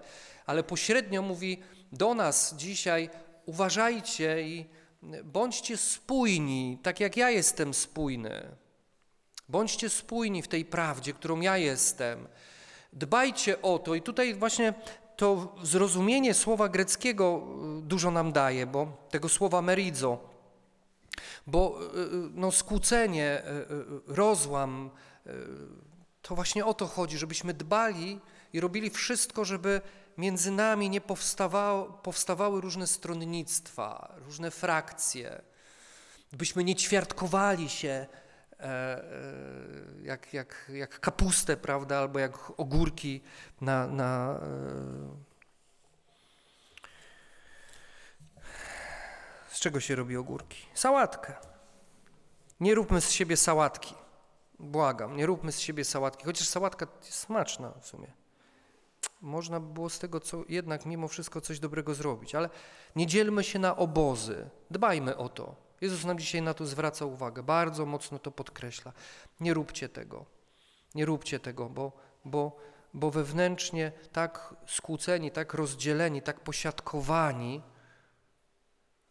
ale 0.46 0.62
pośrednio 0.62 1.22
mówi, 1.22 1.62
do 1.92 2.14
nas 2.14 2.54
dzisiaj, 2.54 3.10
uważajcie 3.46 4.42
i 4.42 4.66
bądźcie 5.24 5.76
spójni, 5.76 6.78
tak 6.82 7.00
jak 7.00 7.16
ja 7.16 7.30
jestem 7.30 7.74
spójny. 7.74 8.56
Bądźcie 9.48 9.90
spójni 9.90 10.42
w 10.42 10.48
tej 10.48 10.64
prawdzie, 10.64 11.12
którą 11.12 11.40
ja 11.40 11.56
jestem. 11.56 12.28
Dbajcie 12.92 13.62
o 13.62 13.78
to 13.78 13.94
i 13.94 14.02
tutaj 14.02 14.34
właśnie 14.34 14.74
to 15.16 15.54
zrozumienie 15.62 16.34
słowa 16.34 16.68
greckiego 16.68 17.42
y, 17.78 17.82
dużo 17.82 18.10
nam 18.10 18.32
daje, 18.32 18.66
bo 18.66 19.06
tego 19.10 19.28
słowa 19.28 19.62
meridzo, 19.62 20.18
bo 21.46 21.78
y, 21.82 21.98
y, 21.98 22.08
no, 22.34 22.52
skłócenie, 22.52 23.42
rozłam, 24.06 24.90
to 26.22 26.34
właśnie 26.34 26.66
o 26.66 26.74
to 26.74 26.86
chodzi, 26.86 27.18
żebyśmy 27.18 27.54
dbali 27.54 28.20
i 28.52 28.60
robili 28.60 28.90
wszystko, 28.90 29.44
żeby 29.44 29.80
między 30.18 30.50
nami 30.50 30.90
nie 30.90 31.00
powstawały 32.02 32.60
różne 32.60 32.86
stronnictwa, 32.86 34.14
różne 34.16 34.50
frakcje, 34.50 35.42
byśmy 36.32 36.64
nie 36.64 36.76
ćwiartkowali 36.76 37.68
się 37.68 37.88
e, 37.88 38.64
e, 38.64 39.02
jak, 40.02 40.34
jak, 40.34 40.70
jak 40.74 41.00
kapustę, 41.00 41.56
prawda, 41.56 41.98
albo 41.98 42.18
jak 42.18 42.60
ogórki 42.60 43.20
na, 43.60 43.86
na 43.86 44.40
e, 44.42 45.32
Z 49.52 49.60
czego 49.60 49.80
się 49.80 49.94
robi 49.94 50.16
ogórki? 50.16 50.66
Sałatkę. 50.74 51.32
Nie 52.60 52.74
róbmy 52.74 53.00
z 53.00 53.10
siebie 53.10 53.36
sałatki. 53.36 53.94
Błagam, 54.58 55.16
nie 55.16 55.26
róbmy 55.26 55.52
z 55.52 55.60
siebie 55.60 55.84
sałatki, 55.84 56.24
chociaż 56.24 56.48
sałatka 56.48 56.86
jest 57.00 57.18
smaczna 57.18 57.72
w 57.80 57.86
sumie 57.86 58.21
można 59.22 59.60
by 59.60 59.72
było 59.72 59.90
z 59.90 59.98
tego 59.98 60.20
co, 60.20 60.44
jednak 60.48 60.86
mimo 60.86 61.08
wszystko 61.08 61.40
coś 61.40 61.60
dobrego 61.60 61.94
zrobić. 61.94 62.34
Ale 62.34 62.50
nie 62.96 63.06
dzielmy 63.06 63.44
się 63.44 63.58
na 63.58 63.76
obozy, 63.76 64.50
dbajmy 64.70 65.16
o 65.16 65.28
to. 65.28 65.56
Jezus 65.80 66.04
nam 66.04 66.18
dzisiaj 66.18 66.42
na 66.42 66.54
to 66.54 66.66
zwraca 66.66 67.04
uwagę, 67.04 67.42
bardzo 67.42 67.86
mocno 67.86 68.18
to 68.18 68.30
podkreśla. 68.30 68.92
Nie 69.40 69.54
róbcie 69.54 69.88
tego, 69.88 70.26
nie 70.94 71.04
róbcie 71.04 71.40
tego, 71.40 71.68
bo, 71.68 71.92
bo, 72.24 72.56
bo 72.94 73.10
wewnętrznie 73.10 73.92
tak 74.12 74.54
skłóceni, 74.66 75.30
tak 75.30 75.54
rozdzieleni, 75.54 76.22
tak 76.22 76.40
posiadkowani, 76.40 77.62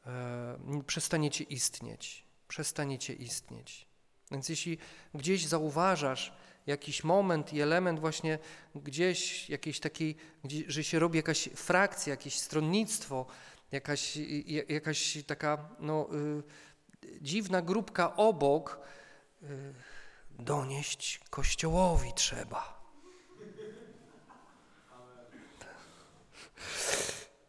e, 0.06 0.84
przestaniecie 0.88 1.44
istnieć, 1.44 2.26
przestaniecie 2.48 3.14
istnieć. 3.14 3.88
Więc 4.32 4.50
jeśli 4.50 4.78
gdzieś 5.14 5.48
zauważasz, 5.48 6.34
jakiś 6.68 7.04
moment 7.04 7.54
i 7.54 7.62
element 7.62 8.00
właśnie 8.00 8.40
gdzieś 8.76 9.50
jakiejś 9.50 9.80
takiej, 9.80 10.16
że 10.68 10.84
się 10.84 11.00
robi 11.00 11.18
jakaś 11.18 11.50
frakcja, 11.56 12.12
jakieś 12.12 12.40
stronnictwo, 12.40 13.26
jakaś, 13.72 14.18
jakaś 14.70 15.18
taka 15.28 15.70
no, 15.80 16.08
y, 16.14 16.44
dziwna 17.22 17.62
grupka 17.62 18.16
obok, 18.16 18.80
y, 19.44 19.74
donieść 20.40 21.20
Kościołowi 21.30 22.14
trzeba. 22.16 22.82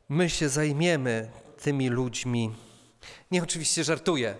My 0.08 0.30
się 0.30 0.48
zajmiemy 0.48 1.30
tymi 1.62 1.88
ludźmi, 1.88 2.54
Nie, 3.30 3.42
oczywiście 3.42 3.84
żartuję, 3.84 4.36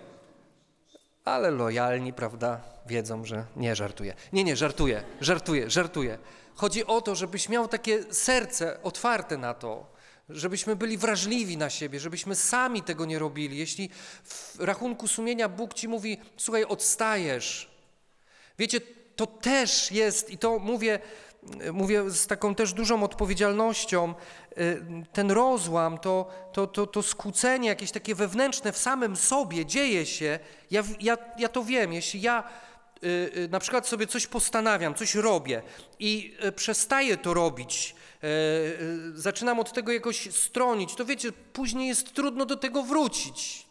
ale 1.25 1.51
lojalni, 1.51 2.13
prawda, 2.13 2.72
wiedzą, 2.85 3.25
że 3.25 3.45
nie 3.55 3.75
żartuję. 3.75 4.13
Nie, 4.33 4.43
nie, 4.43 4.55
żartuję, 4.55 5.03
żartuję, 5.21 5.69
żartuję. 5.69 6.17
Chodzi 6.55 6.85
o 6.85 7.01
to, 7.01 7.15
żebyś 7.15 7.49
miał 7.49 7.67
takie 7.67 8.13
serce 8.13 8.83
otwarte 8.83 9.37
na 9.37 9.53
to, 9.53 9.93
żebyśmy 10.29 10.75
byli 10.75 10.97
wrażliwi 10.97 11.57
na 11.57 11.69
siebie, 11.69 11.99
żebyśmy 11.99 12.35
sami 12.35 12.83
tego 12.83 13.05
nie 13.05 13.19
robili. 13.19 13.57
Jeśli 13.57 13.89
w 14.23 14.55
rachunku 14.59 15.07
sumienia 15.07 15.49
Bóg 15.49 15.73
ci 15.73 15.87
mówi, 15.87 16.17
słuchaj, 16.37 16.63
odstajesz. 16.63 17.71
Wiecie, 18.59 18.81
to 19.15 19.27
też 19.27 19.91
jest, 19.91 20.29
i 20.29 20.37
to 20.37 20.59
mówię, 20.59 20.99
mówię 21.73 22.09
z 22.09 22.27
taką 22.27 22.55
też 22.55 22.73
dużą 22.73 23.03
odpowiedzialnością, 23.03 24.13
y, 24.57 24.81
ten 25.13 25.31
rozłam, 25.31 25.97
to, 25.97 26.29
to, 26.53 26.67
to, 26.67 26.87
to 26.87 27.01
skłócenie 27.01 27.69
jakieś 27.69 27.91
takie 27.91 28.15
wewnętrzne 28.15 28.71
w 28.71 28.77
samym 28.77 29.15
sobie 29.15 29.65
dzieje 29.65 30.05
się. 30.05 30.39
Ja, 30.71 30.83
ja, 30.99 31.17
ja 31.37 31.49
to 31.49 31.63
wiem, 31.63 31.93
jeśli 31.93 32.21
ja 32.21 32.43
na 33.49 33.59
przykład 33.59 33.87
sobie 33.87 34.07
coś 34.07 34.27
postanawiam, 34.27 34.95
coś 34.95 35.15
robię 35.15 35.61
i 35.99 36.37
przestaję 36.55 37.17
to 37.17 37.33
robić, 37.33 37.95
zaczynam 39.13 39.59
od 39.59 39.73
tego 39.73 39.91
jakoś 39.91 40.35
stronić, 40.35 40.95
to 40.95 41.05
wiecie, 41.05 41.31
później 41.31 41.87
jest 41.87 42.13
trudno 42.13 42.45
do 42.45 42.55
tego 42.55 42.83
wrócić. 42.83 43.65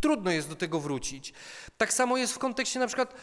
Trudno 0.00 0.30
jest 0.30 0.48
do 0.48 0.56
tego 0.56 0.80
wrócić. 0.80 1.32
Tak 1.76 1.92
samo 1.92 2.16
jest 2.16 2.34
w 2.34 2.38
kontekście 2.38 2.78
na 2.78 2.86
przykład, 2.86 3.14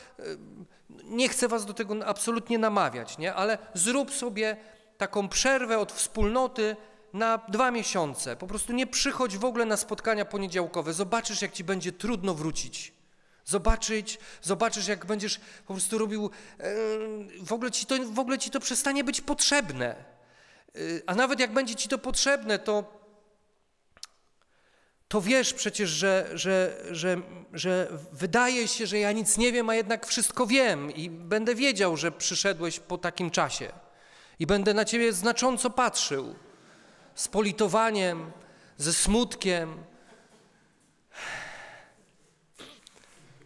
nie 1.04 1.30
chcę 1.30 1.48
was 1.48 1.66
do 1.66 1.74
tego 1.74 2.08
absolutnie 2.08 2.58
namawiać, 2.58 3.18
nie? 3.18 3.34
ale 3.34 3.58
zrób 3.74 4.12
sobie 4.14 4.58
taką 4.98 5.30
przerwę 5.30 5.80
od 5.80 5.92
wspólnoty 5.92 6.76
na 7.14 7.38
dwa 7.38 7.72
miesiące. 7.72 8.36
Po 8.36 8.48
prostu 8.48 8.74
nie 8.74 8.88
przychodź 8.88 9.38
w 9.38 9.46
ogóle 9.46 9.66
na 9.66 9.78
spotkania 9.78 10.26
poniedziałkowe. 10.26 10.94
Zobaczysz, 10.94 11.42
jak 11.42 11.52
ci 11.52 11.64
będzie 11.64 11.92
trudno 11.92 12.34
wrócić. 12.34 12.95
Zobaczyć, 13.46 14.20
zobaczysz, 14.42 14.88
jak 14.88 15.06
będziesz 15.06 15.40
po 15.68 15.74
prostu 15.74 15.98
robił, 15.98 16.30
e, 16.60 16.76
w 17.42 17.54
ogóle 17.54 17.72
ci 17.72 17.86
to, 17.86 17.96
w 18.12 18.20
ogóle 18.20 18.38
ci 18.38 18.50
to 18.50 18.60
przestanie 18.60 19.04
być 19.04 19.22
potrzebne. 19.22 19.96
E, 19.96 20.80
a 21.06 21.16
nawet 21.16 21.40
jak 21.40 21.54
będzie 21.54 21.76
ci 21.76 21.90
to 21.90 21.98
potrzebne, 21.98 22.60
to 22.60 23.06
to 25.08 25.22
wiesz 25.22 25.54
przecież, 25.54 25.90
że, 25.90 26.30
że, 26.34 26.78
że, 26.92 27.22
że 27.54 27.88
wydaje 28.12 28.68
się, 28.68 28.88
że 28.88 29.00
ja 29.00 29.12
nic 29.12 29.38
nie 29.38 29.52
wiem, 29.52 29.70
a 29.70 29.76
jednak 29.76 30.06
wszystko 30.06 30.48
wiem 30.48 30.92
i 30.92 31.10
będę 31.10 31.56
wiedział, 31.56 31.98
że 31.98 32.12
przyszedłeś 32.12 32.80
po 32.80 32.98
takim 32.98 33.32
czasie 33.32 33.72
i 34.40 34.48
będę 34.48 34.74
na 34.74 34.86
ciebie 34.86 35.14
znacząco 35.14 35.70
patrzył 35.70 36.36
z 37.16 37.28
politowaniem, 37.28 38.32
ze 38.78 38.94
smutkiem, 38.94 39.84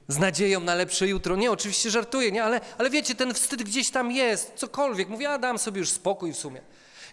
z 0.09 0.17
nadzieją 0.17 0.59
na 0.59 0.75
lepsze 0.75 1.07
jutro. 1.07 1.35
Nie, 1.35 1.51
oczywiście 1.51 1.89
żartuję, 1.89 2.31
nie, 2.31 2.43
ale, 2.43 2.61
ale 2.77 2.89
wiecie, 2.89 3.15
ten 3.15 3.33
wstyd 3.33 3.63
gdzieś 3.63 3.89
tam 3.89 4.11
jest, 4.11 4.53
cokolwiek. 4.55 5.09
Mówię, 5.09 5.29
a 5.29 5.37
dam 5.37 5.59
sobie 5.59 5.79
już 5.79 5.89
spokój 5.89 6.33
w 6.33 6.37
sumie. 6.37 6.61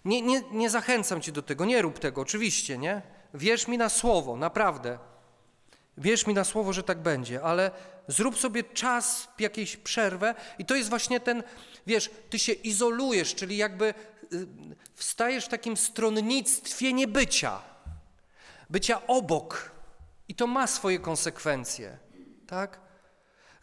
Nie, 0.04 0.22
nie, 0.22 0.42
nie 0.52 0.70
zachęcam 0.70 1.20
cię 1.20 1.32
do 1.32 1.42
tego, 1.42 1.64
nie 1.64 1.82
rób 1.82 1.98
tego, 1.98 2.20
oczywiście, 2.20 2.78
nie? 2.78 3.02
Wierz 3.34 3.68
mi 3.68 3.78
na 3.78 3.88
słowo, 3.88 4.36
naprawdę. 4.36 4.98
Wierz 5.98 6.26
mi 6.26 6.34
na 6.34 6.44
słowo, 6.44 6.72
że 6.72 6.82
tak 6.82 6.98
będzie, 6.98 7.42
ale 7.42 7.70
zrób 8.08 8.38
sobie 8.38 8.64
czas, 8.64 9.28
jakąś 9.38 9.76
przerwę 9.76 10.34
i 10.58 10.64
to 10.64 10.74
jest 10.74 10.90
właśnie 10.90 11.20
ten, 11.20 11.42
wiesz, 11.86 12.10
ty 12.30 12.38
się 12.38 12.52
izolujesz, 12.52 13.34
czyli 13.34 13.56
jakby 13.56 13.94
y, 14.32 14.46
wstajesz 14.94 15.44
w 15.44 15.48
takim 15.48 15.76
stronnictwie 15.76 16.92
niebycia, 16.92 17.62
bycia 18.70 19.06
obok 19.06 19.70
i 20.28 20.34
to 20.34 20.46
ma 20.46 20.66
swoje 20.66 20.98
konsekwencje, 20.98 21.98
tak? 22.46 22.86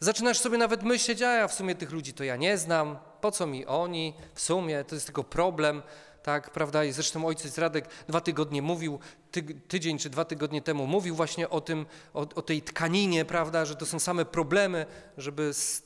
Zaczynasz 0.04 0.38
sobie 0.38 0.58
nawet 0.58 0.82
myśleć, 0.82 1.22
a 1.22 1.32
ja 1.32 1.48
w 1.48 1.54
sumie 1.54 1.74
tych 1.74 1.92
ludzi 1.92 2.12
to 2.12 2.24
ja 2.24 2.36
nie 2.36 2.58
znam, 2.58 2.98
po 3.20 3.30
co 3.30 3.46
mi 3.46 3.66
oni, 3.66 4.14
w 4.34 4.40
sumie 4.40 4.84
to 4.84 4.94
jest 4.94 5.06
tylko 5.06 5.24
problem, 5.24 5.82
tak, 6.22 6.50
prawda? 6.50 6.84
I 6.84 6.92
zresztą 6.92 7.26
ojciec 7.26 7.58
Radek 7.58 7.88
dwa 8.08 8.20
tygodnie 8.20 8.62
mówił, 8.62 8.98
ty, 9.30 9.42
tydzień 9.42 9.98
czy 9.98 10.10
dwa 10.10 10.24
tygodnie 10.24 10.62
temu 10.62 10.86
mówił 10.86 11.14
właśnie 11.14 11.50
o 11.50 11.60
tym, 11.60 11.86
o, 12.14 12.20
o 12.20 12.42
tej 12.42 12.62
tkaninie, 12.62 13.24
prawda, 13.24 13.64
że 13.64 13.76
to 13.76 13.86
są 13.86 13.98
same 13.98 14.24
problemy, 14.24 14.86
żeby 15.16 15.54
z 15.54 15.82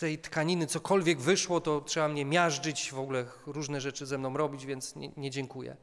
tej 0.00 0.18
tkaniny 0.18 0.66
cokolwiek 0.66 1.20
wyszło, 1.20 1.60
to 1.60 1.80
trzeba 1.80 2.08
mnie 2.08 2.24
miażdżyć, 2.24 2.92
w 2.92 2.98
ogóle 2.98 3.24
różne 3.46 3.80
rzeczy 3.80 4.06
ze 4.06 4.18
mną 4.18 4.36
robić, 4.36 4.66
więc 4.66 4.96
nie, 4.96 5.12
nie 5.16 5.30
dziękuję. 5.30 5.76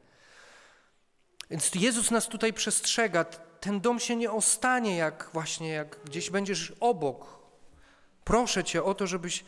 Więc 1.50 1.70
Jezus 1.74 2.10
nas 2.10 2.28
tutaj 2.28 2.52
przestrzega. 2.52 3.24
Ten 3.60 3.80
dom 3.80 4.00
się 4.00 4.16
nie 4.16 4.32
ostanie, 4.32 4.96
jak 4.96 5.30
właśnie, 5.32 5.68
jak 5.68 6.00
gdzieś 6.04 6.30
będziesz 6.30 6.72
obok. 6.80 7.38
Proszę 8.28 8.64
Cię 8.64 8.84
o 8.84 8.94
to, 8.94 9.06
żebyś 9.06 9.44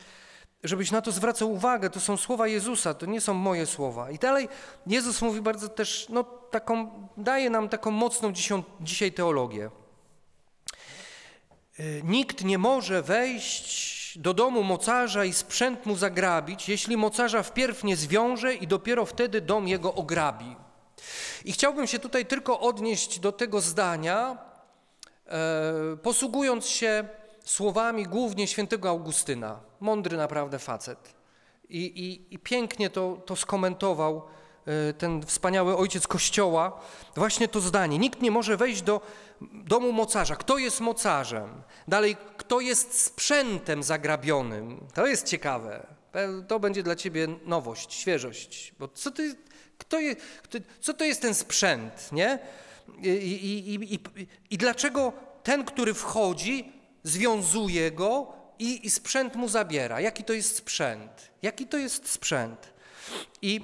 żebyś 0.64 0.90
na 0.90 1.02
to 1.02 1.12
zwracał 1.12 1.52
uwagę. 1.52 1.90
To 1.90 2.00
są 2.00 2.16
słowa 2.16 2.48
Jezusa, 2.48 2.94
to 2.94 3.06
nie 3.06 3.20
są 3.20 3.34
moje 3.34 3.66
słowa. 3.66 4.10
I 4.10 4.18
dalej 4.18 4.48
Jezus 4.86 5.22
mówi 5.22 5.40
bardzo 5.40 5.68
też, 5.68 6.06
no 6.08 6.24
taką, 6.24 7.08
daje 7.16 7.50
nam 7.50 7.68
taką 7.68 7.90
mocną 7.90 8.32
dzisiaj 8.80 9.12
teologię. 9.12 9.70
E, 11.78 11.82
nikt 12.02 12.44
nie 12.44 12.58
może 12.58 13.02
wejść 13.02 14.18
do 14.18 14.34
domu 14.34 14.62
mocarza 14.62 15.24
i 15.24 15.32
sprzęt 15.32 15.86
mu 15.86 15.96
zagrabić, 15.96 16.68
jeśli 16.68 16.96
mocarza 16.96 17.42
wpierw 17.42 17.84
nie 17.84 17.96
zwiąże 17.96 18.54
i 18.54 18.66
dopiero 18.66 19.06
wtedy 19.06 19.40
dom 19.40 19.68
jego 19.68 19.94
ograbi. 19.94 20.56
I 21.44 21.52
chciałbym 21.52 21.86
się 21.86 21.98
tutaj 21.98 22.26
tylko 22.26 22.60
odnieść 22.60 23.20
do 23.20 23.32
tego 23.32 23.60
zdania, 23.60 24.38
e, 25.26 25.96
posługując 26.02 26.66
się 26.66 27.19
słowami 27.50 28.04
głównie 28.04 28.46
świętego 28.46 28.88
Augustyna. 28.88 29.60
Mądry 29.80 30.16
naprawdę 30.16 30.58
facet. 30.58 31.14
I, 31.68 31.78
i, 31.78 32.34
i 32.34 32.38
pięknie 32.38 32.90
to, 32.90 33.22
to 33.26 33.36
skomentował 33.36 34.22
e, 34.66 34.92
ten 34.92 35.22
wspaniały 35.26 35.76
ojciec 35.76 36.06
Kościoła, 36.06 36.80
właśnie 37.16 37.48
to 37.48 37.60
zdanie. 37.60 37.98
Nikt 37.98 38.22
nie 38.22 38.30
może 38.30 38.56
wejść 38.56 38.82
do 38.82 39.00
domu 39.40 39.92
mocarza. 39.92 40.36
Kto 40.36 40.58
jest 40.58 40.80
mocarzem? 40.80 41.62
Dalej, 41.88 42.16
kto 42.36 42.60
jest 42.60 43.02
sprzętem 43.04 43.82
zagrabionym? 43.82 44.86
To 44.94 45.06
jest 45.06 45.26
ciekawe. 45.26 45.86
To 46.48 46.60
będzie 46.60 46.82
dla 46.82 46.96
ciebie 46.96 47.28
nowość, 47.44 47.94
świeżość. 47.94 48.74
Bo 48.78 48.88
co, 48.88 49.10
kto 49.78 50.00
je, 50.00 50.16
co 50.80 50.94
to 50.94 51.04
jest 51.04 51.22
ten 51.22 51.34
sprzęt, 51.34 52.12
nie? 52.12 52.38
I, 53.02 53.08
i, 53.08 53.94
i, 53.94 53.98
I 54.50 54.58
dlaczego 54.58 55.12
ten, 55.42 55.64
który 55.64 55.94
wchodzi, 55.94 56.79
związuje 57.02 57.90
go 57.90 58.32
i, 58.58 58.86
i 58.86 58.90
sprzęt 58.90 59.36
mu 59.36 59.48
zabiera. 59.48 60.00
Jaki 60.00 60.24
to 60.24 60.32
jest 60.32 60.56
sprzęt? 60.56 61.30
Jaki 61.42 61.66
to 61.66 61.76
jest 61.76 62.08
sprzęt? 62.08 62.72
I 63.42 63.60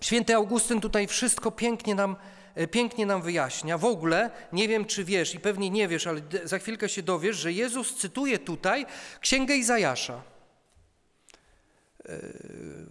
święty 0.00 0.34
Augustyn 0.34 0.80
tutaj 0.80 1.06
wszystko 1.06 1.50
pięknie 1.50 1.94
nam, 1.94 2.16
e, 2.54 2.66
pięknie 2.66 3.06
nam 3.06 3.22
wyjaśnia. 3.22 3.78
W 3.78 3.84
ogóle 3.84 4.30
nie 4.52 4.68
wiem, 4.68 4.84
czy 4.84 5.04
wiesz, 5.04 5.34
i 5.34 5.40
pewnie 5.40 5.70
nie 5.70 5.88
wiesz, 5.88 6.06
ale 6.06 6.20
za 6.44 6.58
chwilkę 6.58 6.88
się 6.88 7.02
dowiesz, 7.02 7.36
że 7.36 7.52
Jezus 7.52 7.96
cytuje 7.96 8.38
tutaj 8.38 8.86
Księgę 9.20 9.56
Izajasza. 9.56 10.14
E, 10.14 10.22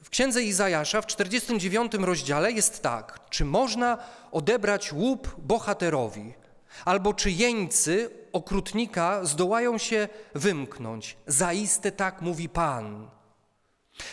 w 0.04 0.10
księdze 0.10 0.44
Izajasza 0.44 1.02
w 1.02 1.08
49 1.08 1.92
rozdziale 1.94 2.52
jest 2.52 2.82
tak: 2.82 3.20
Czy 3.30 3.46
można 3.46 3.98
odebrać 4.32 4.94
łup 4.94 5.36
bohaterowi, 5.38 6.34
albo 6.86 7.14
czy 7.14 7.32
jeńcy 7.32 8.10
okrutnika 8.34 9.26
zdołają 9.26 9.78
się 9.78 10.08
wymknąć. 10.36 11.18
Zaiste 11.28 11.92
tak 11.92 12.22
mówi 12.22 12.50
Pan. 12.50 13.10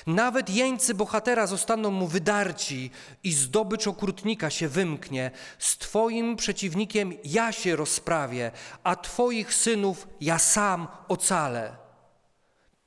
Nawet 0.06 0.50
jeńcy 0.50 0.94
bohatera 0.94 1.46
zostaną 1.46 1.90
mu 1.90 2.06
wydarci 2.06 2.90
i 3.24 3.32
zdobycz 3.32 3.86
okrutnika 3.86 4.50
się 4.50 4.68
wymknie. 4.68 5.30
Z 5.58 5.78
Twoim 5.78 6.36
przeciwnikiem 6.36 7.12
ja 7.24 7.52
się 7.52 7.76
rozprawię, 7.76 8.50
a 8.84 8.96
Twoich 8.96 9.54
synów 9.54 10.08
ja 10.20 10.38
sam 10.38 10.88
ocalę. 11.08 11.76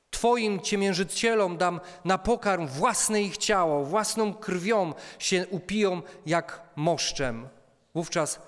Twoim 0.10 0.60
ciemiężycielom 0.60 1.58
dam 1.58 1.80
na 2.06 2.18
pokarm 2.18 2.68
własne 2.68 3.22
ich 3.22 3.38
ciało, 3.38 3.86
własną 3.86 4.34
krwią 4.34 4.94
się 5.20 5.48
upiją 5.50 6.02
jak 6.26 6.62
moszczem. 6.76 7.50
Wówczas 7.96 8.40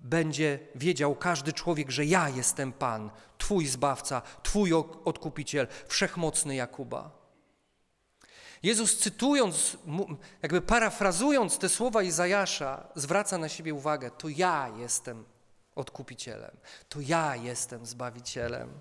będzie 0.00 0.58
wiedział 0.74 1.14
każdy 1.14 1.52
człowiek, 1.52 1.90
że 1.90 2.04
ja 2.04 2.28
jestem 2.28 2.72
Pan, 2.72 3.10
Twój 3.38 3.66
Zbawca, 3.66 4.22
Twój 4.42 4.72
Odkupiciel, 5.04 5.66
Wszechmocny 5.88 6.54
Jakuba. 6.54 7.20
Jezus 8.62 8.98
cytując, 8.98 9.76
jakby 10.42 10.60
parafrazując 10.60 11.58
te 11.58 11.68
słowa 11.68 12.02
Izajasza, 12.02 12.88
zwraca 12.94 13.38
na 13.38 13.48
siebie 13.48 13.74
uwagę, 13.74 14.10
to 14.10 14.28
ja 14.28 14.70
jestem 14.78 15.24
Odkupicielem, 15.74 16.56
to 16.88 17.00
ja 17.00 17.36
jestem 17.36 17.86
Zbawicielem, 17.86 18.80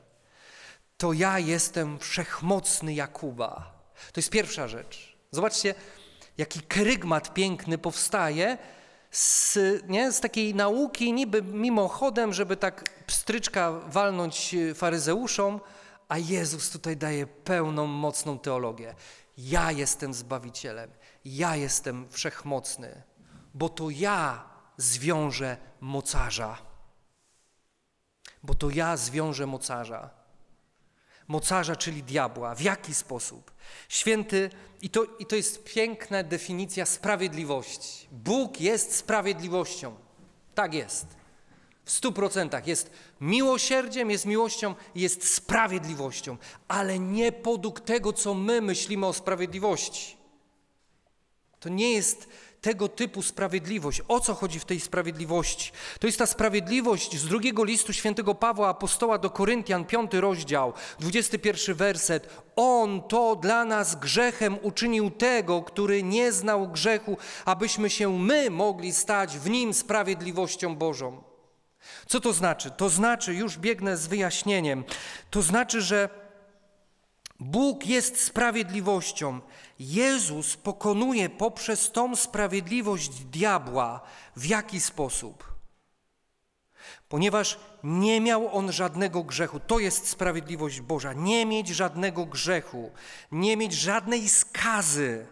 to 0.98 1.14
ja 1.14 1.40
jestem 1.40 2.00
Wszechmocny 2.00 2.94
Jakuba. 2.94 3.80
To 4.14 4.20
jest 4.20 4.30
pierwsza 4.30 4.68
rzecz. 4.68 5.18
Zobaczcie, 5.32 5.76
jaki 6.38 6.62
krygmat 6.62 7.34
piękny 7.34 7.78
powstaje, 7.78 8.58
z, 9.12 9.58
nie, 9.88 10.12
z 10.12 10.20
takiej 10.20 10.56
nauki, 10.56 11.14
niby 11.14 11.42
mimochodem, 11.42 12.34
żeby 12.34 12.58
tak 12.58 13.06
pstryczka 13.06 13.72
walnąć 13.72 14.56
faryzeuszom, 14.76 15.60
a 16.08 16.18
Jezus 16.18 16.70
tutaj 16.70 16.98
daje 16.98 17.28
pełną, 17.28 17.86
mocną 17.86 18.40
teologię. 18.40 18.96
Ja 19.38 19.72
jestem 19.72 20.14
Zbawicielem, 20.14 20.92
ja 21.26 21.56
jestem 21.56 22.10
wszechmocny, 22.10 23.04
bo 23.54 23.70
to 23.70 23.90
ja 23.90 24.50
zwiążę 24.78 25.58
mocarza. 25.82 26.58
Bo 28.44 28.56
to 28.56 28.70
ja 28.70 28.98
zwiążę 28.98 29.46
mocarza. 29.46 30.19
Mocarza, 31.30 31.76
czyli 31.76 32.04
diabła. 32.04 32.56
W 32.56 32.62
jaki 32.62 32.94
sposób? 32.94 33.52
Święty, 33.90 34.50
i 34.82 34.90
to, 34.90 35.04
i 35.20 35.26
to 35.26 35.36
jest 35.36 35.64
piękna 35.64 36.24
definicja 36.24 36.86
sprawiedliwości. 36.86 38.08
Bóg 38.12 38.62
jest 38.62 38.96
sprawiedliwością. 38.96 39.96
Tak 40.56 40.74
jest. 40.74 41.06
W 41.86 41.92
stu 41.92 42.12
procentach 42.12 42.68
jest 42.68 42.92
miłosierdziem, 43.22 44.12
jest 44.12 44.26
miłością, 44.26 44.76
jest 44.96 45.34
sprawiedliwością, 45.34 46.38
ale 46.68 47.00
nie 47.00 47.32
podług 47.32 47.80
tego, 47.80 48.14
co 48.14 48.34
my 48.34 48.62
myślimy 48.62 49.06
o 49.06 49.14
sprawiedliwości. 49.14 50.18
To 51.60 51.70
nie 51.70 51.92
jest 51.92 52.28
tego 52.62 52.88
typu 52.88 53.22
sprawiedliwość. 53.22 54.02
O 54.08 54.20
co 54.20 54.34
chodzi 54.34 54.60
w 54.60 54.66
tej 54.66 54.80
sprawiedliwości? 54.80 55.72
To 56.00 56.08
jest 56.08 56.20
ta 56.20 56.26
sprawiedliwość 56.26 57.18
z 57.18 57.26
drugiego 57.26 57.64
listu 57.64 57.94
świętego 57.94 58.36
Pawła 58.36 58.70
Apostoła 58.70 59.18
do 59.18 59.30
Koryntian, 59.30 59.86
piąty 59.86 60.22
rozdział, 60.22 60.74
21 61.00 61.76
werset. 61.76 62.30
On 62.56 63.02
to 63.02 63.36
dla 63.36 63.66
nas 63.66 63.96
grzechem 63.96 64.58
uczynił 64.62 65.12
tego, 65.12 65.62
który 65.62 66.04
nie 66.04 66.32
znał 66.32 66.68
grzechu, 66.68 67.18
abyśmy 67.46 67.90
się 67.90 68.20
my 68.20 68.50
mogli 68.50 68.94
stać 68.94 69.38
w 69.38 69.50
nim 69.50 69.74
sprawiedliwością 69.74 70.76
Bożą. 70.76 71.24
Co 72.08 72.20
to 72.20 72.34
znaczy? 72.34 72.72
To 72.72 72.90
znaczy, 72.90 73.34
już 73.34 73.58
biegnę 73.58 73.98
z 73.98 74.08
wyjaśnieniem, 74.08 74.84
to 75.30 75.42
znaczy, 75.42 75.82
że 75.82 76.10
Bóg 77.40 77.86
jest 77.86 78.24
sprawiedliwością. 78.24 79.42
Jezus 79.80 80.58
pokonuje 80.58 81.30
poprzez 81.30 81.92
tą 81.92 82.16
sprawiedliwość 82.16 83.10
diabła. 83.10 84.02
W 84.36 84.46
jaki 84.46 84.82
sposób? 84.82 85.54
Ponieważ 87.10 87.60
nie 87.84 88.22
miał 88.22 88.58
on 88.58 88.72
żadnego 88.72 89.24
grzechu. 89.24 89.60
To 89.60 89.80
jest 89.80 90.08
sprawiedliwość 90.08 90.82
Boża. 90.82 91.14
Nie 91.14 91.46
mieć 91.46 91.68
żadnego 91.68 92.26
grzechu, 92.26 92.92
nie 93.32 93.58
mieć 93.58 93.74
żadnej 93.74 94.30
skazy. 94.30 95.28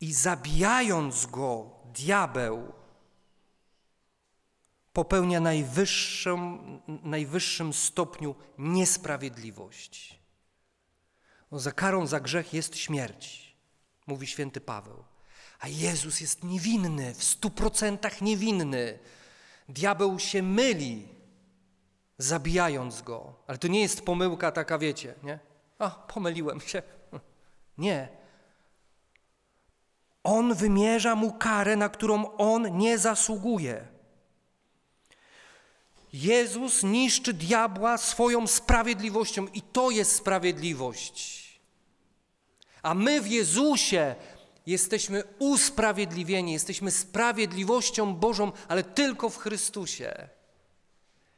I 0.00 0.12
zabijając 0.12 1.26
go, 1.26 1.70
diabeł 1.94 2.81
popełnia 4.92 5.40
najwyższym, 5.40 6.58
najwyższym 7.02 7.72
stopniu 7.72 8.34
niesprawiedliwość. 8.58 10.22
No, 11.50 11.58
za 11.58 11.72
karą 11.72 12.06
za 12.06 12.20
grzech 12.20 12.54
jest 12.54 12.76
śmierć, 12.76 13.56
mówi 14.06 14.26
święty 14.26 14.60
Paweł. 14.60 15.04
A 15.60 15.68
Jezus 15.68 16.20
jest 16.20 16.44
niewinny, 16.44 17.14
w 17.14 17.24
stu 17.24 17.50
procentach 17.50 18.20
niewinny. 18.20 18.98
Diabeł 19.68 20.18
się 20.18 20.42
myli, 20.42 21.08
zabijając 22.18 23.02
go. 23.02 23.34
Ale 23.46 23.58
to 23.58 23.68
nie 23.68 23.80
jest 23.80 24.02
pomyłka 24.04 24.52
taka, 24.52 24.78
wiecie, 24.78 25.14
nie? 25.22 25.38
A, 25.78 25.90
pomyliłem 25.90 26.60
się. 26.60 26.82
Nie. 27.78 28.08
On 30.22 30.54
wymierza 30.54 31.14
mu 31.14 31.32
karę, 31.32 31.76
na 31.76 31.88
którą 31.88 32.36
on 32.36 32.78
nie 32.78 32.98
zasługuje. 32.98 33.91
Jezus 36.12 36.82
niszczy 36.82 37.32
diabła 37.32 37.98
swoją 37.98 38.46
sprawiedliwością 38.46 39.46
i 39.46 39.62
to 39.62 39.90
jest 39.90 40.16
sprawiedliwość. 40.16 41.42
A 42.82 42.94
my 42.94 43.20
w 43.20 43.26
Jezusie 43.26 44.14
jesteśmy 44.66 45.22
usprawiedliwieni, 45.38 46.52
jesteśmy 46.52 46.90
sprawiedliwością 46.90 48.14
Bożą, 48.14 48.52
ale 48.68 48.82
tylko 48.82 49.28
w 49.30 49.38
Chrystusie. 49.38 50.28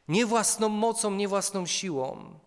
Nie 0.08 0.26
własną 0.26 0.68
mocą, 0.68 1.10
nie 1.10 1.28
własną 1.28 1.66
siłą. 1.66 2.38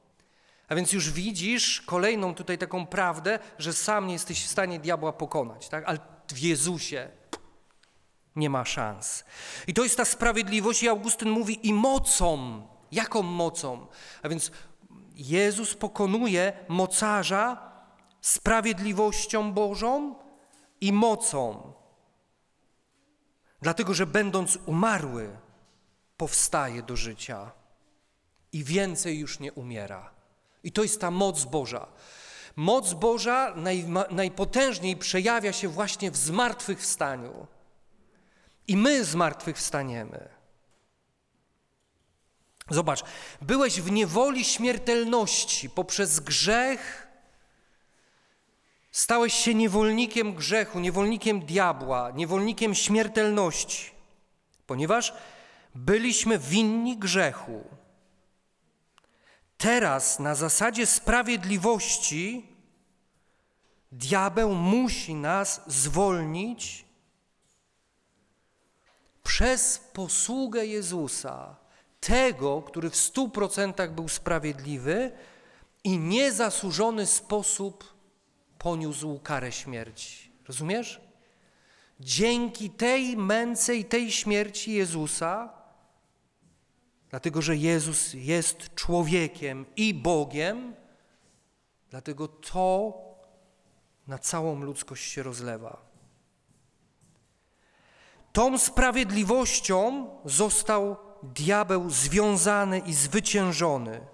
A 0.68 0.76
więc 0.76 0.94
już 0.94 1.12
widzisz 1.12 1.82
kolejną 1.82 2.36
tutaj 2.36 2.58
taką 2.58 2.88
prawdę, 2.88 3.40
że 3.58 3.74
sam 3.74 4.08
nie 4.08 4.14
jesteś 4.14 4.46
w 4.46 4.52
stanie 4.52 4.80
diabła 4.80 5.14
pokonać, 5.14 5.70
tak? 5.70 5.84
ale 5.88 6.00
w 6.28 6.40
Jezusie 6.40 7.10
nie 8.38 8.50
ma 8.50 8.66
szans. 8.66 9.24
I 9.68 9.74
to 9.74 9.84
jest 9.84 9.98
ta 9.98 10.06
sprawiedliwość, 10.06 10.84
i 10.84 10.90
Augustyn 10.90 11.30
mówi, 11.30 11.68
i 11.68 11.74
mocą. 11.74 12.62
Jaką 12.92 13.22
mocą? 13.22 13.88
A 14.24 14.30
więc 14.30 14.52
Jezus 15.16 15.74
pokonuje 15.74 16.54
mocarza 16.68 17.72
sprawiedliwością 18.22 19.54
Bożą 19.54 20.16
i 20.82 20.94
mocą. 20.94 21.74
Dlatego, 23.62 23.94
że 23.94 24.06
będąc 24.06 24.58
umarły, 24.66 25.38
powstaje 26.18 26.84
do 26.84 26.96
życia 26.96 27.52
i 28.52 28.64
więcej 28.64 29.20
już 29.20 29.40
nie 29.40 29.54
umiera. 29.54 30.12
I 30.64 30.72
to 30.72 30.84
jest 30.84 31.02
ta 31.02 31.12
moc 31.12 31.46
Boża. 31.46 31.88
Moc 32.56 32.94
Boża 32.94 33.54
naj, 33.56 33.86
najpotężniej 34.12 34.98
przejawia 34.98 35.54
się 35.54 35.68
właśnie 35.68 36.12
w 36.12 36.18
zmartwychwstaniu. 36.18 37.48
I 38.68 38.78
my 38.78 39.06
zmartwychwstaniemy. 39.06 40.30
Zobacz, 42.70 43.04
byłeś 43.42 43.82
w 43.82 43.92
niewoli 43.92 44.46
śmiertelności 44.46 45.70
poprzez 45.70 46.20
grzech. 46.20 47.08
Stałeś 48.92 49.34
się 49.34 49.54
niewolnikiem 49.54 50.34
grzechu, 50.36 50.80
niewolnikiem 50.80 51.40
diabła, 51.40 52.12
niewolnikiem 52.12 52.76
śmiertelności, 52.76 53.92
ponieważ 54.68 55.14
byliśmy 55.76 56.40
winni 56.40 56.98
grzechu. 56.98 57.64
Teraz 59.58 60.20
na 60.20 60.36
zasadzie 60.36 60.86
sprawiedliwości 60.86 62.46
diabeł 63.92 64.54
musi 64.54 65.16
nas 65.16 65.62
zwolnić 65.68 66.87
przez 69.28 69.78
posługę 69.94 70.66
Jezusa, 70.66 71.56
tego, 72.00 72.62
który 72.62 72.90
w 72.90 72.96
stu 72.96 73.30
procentach 73.30 73.94
był 73.96 74.08
sprawiedliwy 74.10 75.12
i 75.84 75.98
niezasłużony 75.98 77.06
sposób 77.06 77.94
poniósł 78.58 79.20
karę 79.20 79.52
śmierci. 79.52 80.32
Rozumiesz? 80.48 81.02
Dzięki 82.00 82.70
tej 82.70 83.18
męce 83.18 83.76
i 83.76 83.86
tej 83.86 84.12
śmierci 84.12 84.74
Jezusa, 84.74 85.54
dlatego 87.10 87.42
że 87.42 87.56
Jezus 87.56 88.14
jest 88.14 88.76
człowiekiem 88.76 89.66
i 89.76 89.94
Bogiem, 89.94 90.76
dlatego 91.90 92.28
to 92.28 92.94
na 94.08 94.18
całą 94.18 94.62
ludzkość 94.62 95.12
się 95.12 95.24
rozlewa. 95.24 95.87
Tą 98.38 98.58
sprawiedliwością 98.58 100.10
został 100.26 100.96
diabeł 101.24 101.90
związany 101.90 102.80
i 102.80 102.94
zwyciężony. 102.94 104.08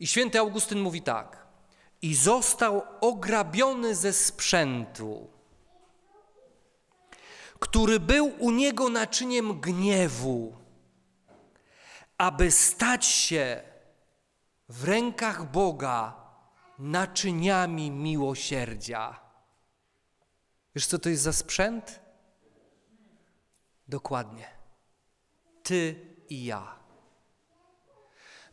I 0.00 0.06
święty 0.06 0.38
Augustyn 0.38 0.80
mówi 0.80 1.02
tak: 1.02 1.46
i 2.02 2.14
został 2.14 2.82
ograbiony 3.00 3.94
ze 3.94 4.12
sprzętu, 4.12 5.30
który 7.58 8.00
był 8.00 8.32
u 8.38 8.50
niego 8.50 8.88
naczyniem 8.88 9.60
gniewu, 9.60 10.56
aby 12.18 12.50
stać 12.50 13.06
się 13.06 13.62
w 14.68 14.84
rękach 14.84 15.50
Boga 15.50 16.14
naczyniami 16.78 17.90
miłosierdzia. 17.90 19.20
Wiesz, 20.74 20.86
co 20.86 20.98
to 20.98 21.08
jest 21.08 21.22
za 21.22 21.32
sprzęt? 21.32 22.05
Dokładnie. 23.88 24.48
Ty 25.62 25.94
i 26.28 26.44
ja. 26.44 26.76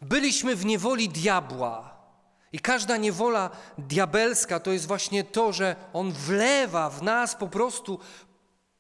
Byliśmy 0.02 0.56
w 0.56 0.66
niewoli 0.66 1.10
diabła. 1.10 1.94
I 2.52 2.60
każda 2.60 2.98
niewola 2.98 3.50
diabelska 3.78 4.60
to 4.60 4.72
jest 4.72 4.88
właśnie 4.88 5.24
to, 5.24 5.54
że 5.54 5.76
on 5.94 6.12
wlewa 6.12 6.90
w 6.90 7.04
nas 7.04 7.36
po 7.36 7.48
prostu 7.48 8.00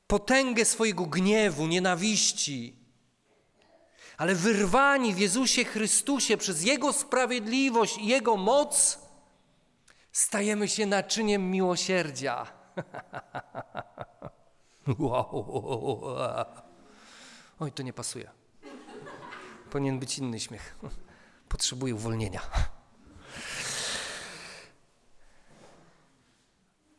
potęgę 0.08 0.66
swojego 0.66 1.06
gniewu, 1.06 1.68
nienawiści. 1.68 2.76
Ale 4.18 4.36
wyrwani 4.36 5.14
w 5.14 5.20
Jezusie 5.20 5.66
Chrystusie 5.66 6.38
przez 6.38 6.64
Jego 6.64 6.94
sprawiedliwość 6.94 7.98
i 7.98 8.08
Jego 8.08 8.38
moc, 8.38 9.00
stajemy 10.12 10.68
się 10.68 10.86
naczyniem 10.86 11.52
miłosierdzia. 11.52 12.48
Oj, 17.60 17.72
to 17.72 17.84
nie 17.84 17.94
pasuje. 17.94 18.30
Powinien 19.72 20.00
być 20.00 20.18
inny 20.18 20.40
śmiech. 20.40 20.78
Potrzebuję 21.50 21.96
uwolnienia. 21.96 22.42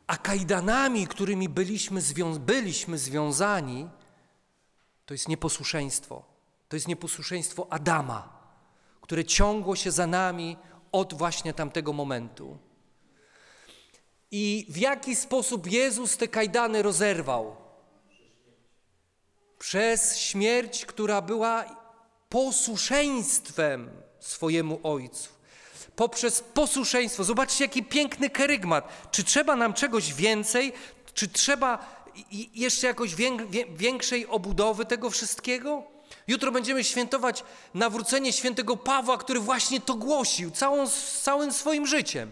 A 0.07 0.17
kajdanami, 0.17 1.07
którymi 1.07 1.49
byliśmy, 1.49 2.01
zwią 2.01 2.39
byliśmy 2.39 2.97
związani, 2.97 3.89
to 5.05 5.13
jest 5.13 5.27
nieposłuszeństwo. 5.27 6.23
To 6.69 6.75
jest 6.75 6.87
nieposłuszeństwo 6.87 7.67
Adama, 7.69 8.39
które 9.01 9.25
ciągło 9.25 9.75
się 9.75 9.91
za 9.91 10.07
nami 10.07 10.57
od 10.91 11.13
właśnie 11.13 11.53
tamtego 11.53 11.93
momentu. 11.93 12.57
I 14.31 14.65
w 14.69 14.77
jaki 14.77 15.15
sposób 15.15 15.71
Jezus 15.71 16.17
te 16.17 16.27
kajdany 16.27 16.81
rozerwał? 16.81 17.64
Przez 19.59 20.17
śmierć, 20.17 20.85
która 20.85 21.21
była 21.21 21.65
posłuszeństwem 22.29 23.89
swojemu 24.19 24.79
Ojcu. 24.83 25.29
Poprzez 25.95 26.41
posłuszeństwo. 26.41 27.23
Zobaczcie, 27.23 27.63
jaki 27.63 27.83
piękny 27.83 28.29
kerygmat. 28.29 29.11
Czy 29.11 29.23
trzeba 29.23 29.55
nam 29.55 29.73
czegoś 29.73 30.13
więcej? 30.13 30.73
Czy 31.13 31.27
trzeba 31.27 31.95
jeszcze 32.53 32.87
jakoś 32.87 33.15
większej 33.69 34.27
obudowy 34.27 34.85
tego 34.85 35.09
wszystkiego? 35.09 35.83
Jutro 36.27 36.51
będziemy 36.51 36.83
świętować 36.83 37.43
nawrócenie 37.73 38.33
świętego 38.33 38.77
Pawła, 38.77 39.17
który 39.17 39.39
właśnie 39.39 39.81
to 39.81 39.95
głosił 39.95 40.51
całą, 40.51 40.87
całym 41.21 41.53
swoim 41.53 41.87
życiem. 41.87 42.31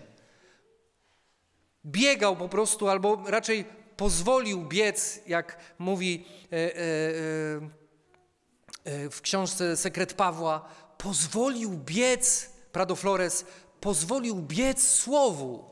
Biegał 1.86 2.36
po 2.36 2.50
prostu, 2.50 2.90
albo 2.90 3.24
raczej 3.26 3.66
pozwolił 4.04 4.66
biec, 4.66 5.20
jak 5.28 5.58
mówi 5.80 6.26
e, 6.52 6.56
e, 6.56 6.80
e, 8.84 9.10
w 9.10 9.22
książce 9.22 9.78
Sekret 9.78 10.14
Pawła, 10.14 10.70
pozwolił 10.98 11.72
biec, 11.72 12.50
Prado 12.72 12.96
Flores, 12.96 13.46
pozwolił 13.80 14.36
biec 14.36 14.88
słowu. 14.88 15.64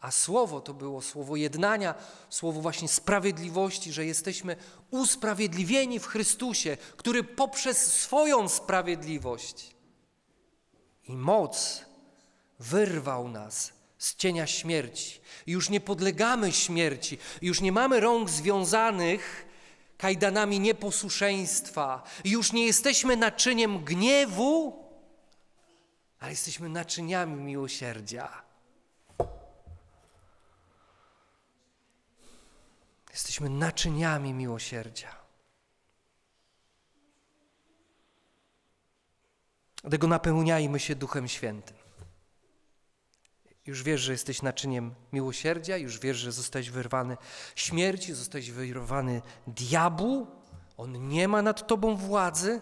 A 0.00 0.10
słowo 0.10 0.60
to 0.60 0.74
było 0.74 1.02
słowo 1.02 1.36
jednania, 1.36 1.94
słowo 2.28 2.60
właśnie 2.60 2.88
sprawiedliwości, 2.88 3.92
że 3.92 4.06
jesteśmy 4.06 4.56
usprawiedliwieni 4.90 6.00
w 6.00 6.06
Chrystusie, 6.06 6.76
który 6.96 7.24
poprzez 7.24 7.86
swoją 7.86 8.48
sprawiedliwość 8.48 9.76
i 11.08 11.16
moc 11.16 11.84
wyrwał 12.58 13.28
nas 13.28 13.79
z 14.00 14.16
cienia 14.16 14.46
śmierci. 14.46 15.20
Już 15.46 15.68
nie 15.68 15.80
podlegamy 15.80 16.52
śmierci, 16.52 17.18
już 17.42 17.60
nie 17.60 17.72
mamy 17.72 18.00
rąk 18.00 18.30
związanych 18.30 19.46
kajdanami 19.98 20.60
nieposłuszeństwa, 20.60 22.02
już 22.24 22.52
nie 22.52 22.66
jesteśmy 22.66 23.16
naczyniem 23.16 23.84
gniewu, 23.84 24.84
ale 26.20 26.30
jesteśmy 26.30 26.68
naczyniami 26.68 27.42
miłosierdzia. 27.42 28.42
Jesteśmy 33.10 33.50
naczyniami 33.50 34.34
miłosierdzia. 34.34 35.16
Dlatego 39.82 40.06
napełniajmy 40.06 40.80
się 40.80 40.94
Duchem 40.94 41.28
Świętym. 41.28 41.79
Już 43.70 43.82
wiesz, 43.82 44.00
że 44.00 44.12
jesteś 44.12 44.42
naczyniem 44.42 44.94
miłosierdzia, 45.12 45.76
już 45.76 45.98
wiesz, 45.98 46.16
że 46.16 46.32
zostałeś 46.32 46.70
wyrwany 46.70 47.16
śmierci, 47.56 48.14
zostałeś 48.14 48.50
wyrwany 48.50 49.22
diabłu. 49.46 50.26
On 50.76 51.08
nie 51.08 51.28
ma 51.28 51.42
nad 51.42 51.66
tobą 51.66 51.96
władzy. 51.96 52.60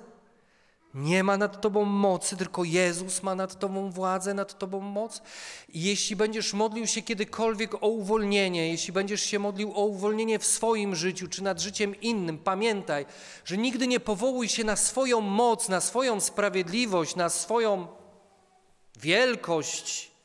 Nie 0.94 1.25
ma 1.25 1.37
nad 1.37 1.61
tobą 1.61 1.85
mocy, 1.85 2.37
tylko 2.37 2.64
Jezus 2.64 3.23
ma 3.23 3.35
nad 3.35 3.59
tobą 3.59 3.90
władzę, 3.90 4.35
nad 4.35 4.59
tobą 4.59 4.81
moc. 4.81 5.23
I 5.68 5.83
jeśli 5.83 6.16
będziesz 6.16 6.55
modlił 6.55 6.87
się 6.87 7.03
kiedykolwiek 7.03 7.75
o 7.75 7.88
uwolnienie, 7.88 8.68
jeśli 8.68 8.92
będziesz 8.92 9.23
się 9.23 9.38
modlił 9.38 9.73
o 9.75 9.85
uwolnienie 9.85 10.38
w 10.38 10.47
swoim 10.47 10.94
życiu 10.94 11.29
czy 11.29 11.42
nad 11.42 11.61
życiem 11.61 12.01
innym, 12.01 12.38
pamiętaj, 12.38 13.07
że 13.44 13.57
nigdy 13.57 13.87
nie 13.87 14.01
powołuj 14.01 14.49
się 14.49 14.64
na 14.64 14.77
swoją 14.77 15.21
moc, 15.21 15.68
na 15.68 15.81
swoją 15.81 16.21
sprawiedliwość, 16.21 17.16
na 17.16 17.29
swoją 17.29 17.87
wielkość, 19.01 20.18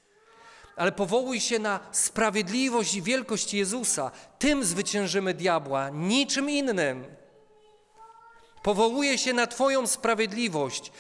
ale 0.76 0.92
powołuj 0.92 1.40
się 1.40 1.60
na 1.60 1.80
sprawiedliwość 1.92 2.94
i 2.96 3.02
wielkość 3.02 3.54
Jezusa. 3.54 4.12
Tym 4.40 4.64
zwyciężymy 4.64 5.34
diabła, 5.34 5.90
niczym 5.90 6.50
innym. 6.50 7.06
Powołuję 8.64 9.18
się 9.18 9.34
na 9.34 9.48
Twoją 9.48 9.88
sprawiedliwość. 9.88 10.92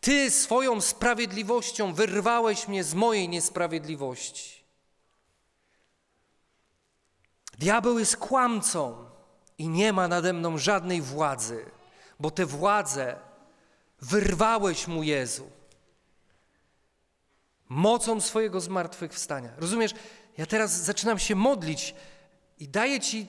Ty 0.00 0.30
swoją 0.30 0.80
sprawiedliwością 0.80 1.92
wyrwałeś 1.92 2.68
mnie 2.68 2.84
z 2.84 2.94
mojej 2.94 3.28
niesprawiedliwości. 3.28 4.64
Diabeł 7.58 7.98
jest 7.98 8.16
kłamcą 8.16 9.04
i 9.58 9.68
nie 9.68 9.92
ma 9.92 10.08
nade 10.08 10.32
mną 10.32 10.58
żadnej 10.58 11.02
władzy, 11.02 11.70
bo 12.20 12.30
tę 12.30 12.46
władzę 12.46 13.16
wyrwałeś 14.00 14.88
mu 14.88 15.02
Jezu. 15.02 15.57
Mocą 17.68 18.20
swojego 18.20 18.60
zmartwychwstania. 18.60 19.50
Rozumiesz? 19.56 19.94
Ja 20.38 20.46
teraz 20.46 20.84
zaczynam 20.84 21.18
się 21.18 21.34
modlić 21.34 21.94
i 22.58 22.68
daję 22.68 23.00
Ci 23.00 23.26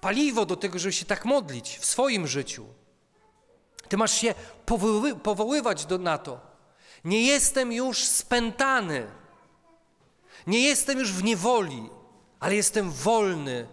paliwo 0.00 0.46
do 0.46 0.56
tego, 0.56 0.78
żeby 0.78 0.92
się 0.92 1.04
tak 1.04 1.24
modlić 1.24 1.78
w 1.78 1.84
swoim 1.84 2.26
życiu. 2.26 2.66
Ty 3.88 3.96
masz 3.96 4.20
się 4.20 4.34
powoły, 4.66 5.16
powoływać 5.16 5.86
do, 5.86 5.98
na 5.98 6.18
to. 6.18 6.40
Nie 7.04 7.22
jestem 7.22 7.72
już 7.72 8.04
spętany. 8.04 9.06
Nie 10.46 10.60
jestem 10.60 10.98
już 10.98 11.12
w 11.12 11.24
niewoli, 11.24 11.90
ale 12.40 12.56
jestem 12.56 12.90
wolny. 12.90 13.68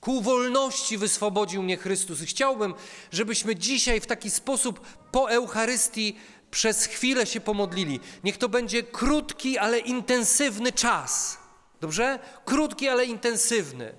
Ku 0.00 0.22
wolności 0.22 0.98
wyswobodził 0.98 1.62
mnie 1.62 1.76
Chrystus. 1.76 2.22
I 2.22 2.26
chciałbym, 2.26 2.74
żebyśmy 3.12 3.56
dzisiaj 3.56 4.00
w 4.00 4.06
taki 4.06 4.30
sposób 4.30 4.80
po 5.10 5.30
Eucharystii 5.30 6.16
przez 6.50 6.84
chwilę 6.84 7.26
się 7.26 7.40
pomodlili. 7.40 8.00
Niech 8.24 8.38
to 8.38 8.48
będzie 8.48 8.82
krótki, 8.82 9.58
ale 9.58 9.78
intensywny 9.78 10.72
czas. 10.72 11.38
Dobrze? 11.80 12.18
Krótki, 12.44 12.88
ale 12.88 13.04
intensywny. 13.04 13.94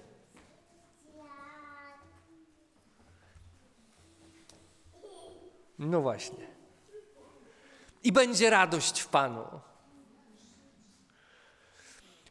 No 5.80 6.02
właśnie. 6.02 6.48
I 8.04 8.12
będzie 8.12 8.50
radość 8.50 9.00
w 9.00 9.08
Panu. 9.08 9.46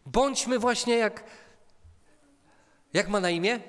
Bądźmy 0.07 0.59
właśnie 0.59 0.97
jak. 0.97 1.25
Jak 2.93 3.09
ma 3.09 3.21
na 3.21 3.31
imię? 3.31 3.61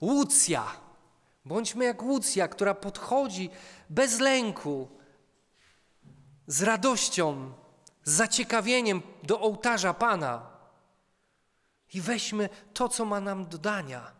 Łucja. 0.00 0.85
Bądźmy 1.46 1.84
jak 1.84 2.02
Łucja, 2.02 2.48
która 2.48 2.74
podchodzi 2.74 3.50
bez 3.90 4.20
lęku, 4.20 4.88
z 6.46 6.62
radością, 6.62 7.52
z 8.04 8.12
zaciekawieniem 8.12 9.02
do 9.22 9.40
ołtarza 9.40 9.94
Pana. 9.94 10.50
I 11.94 12.00
weźmy 12.00 12.48
to, 12.74 12.88
co 12.88 13.04
ma 13.04 13.20
nam 13.20 13.46
do 13.46 13.58
dania. 13.58 14.12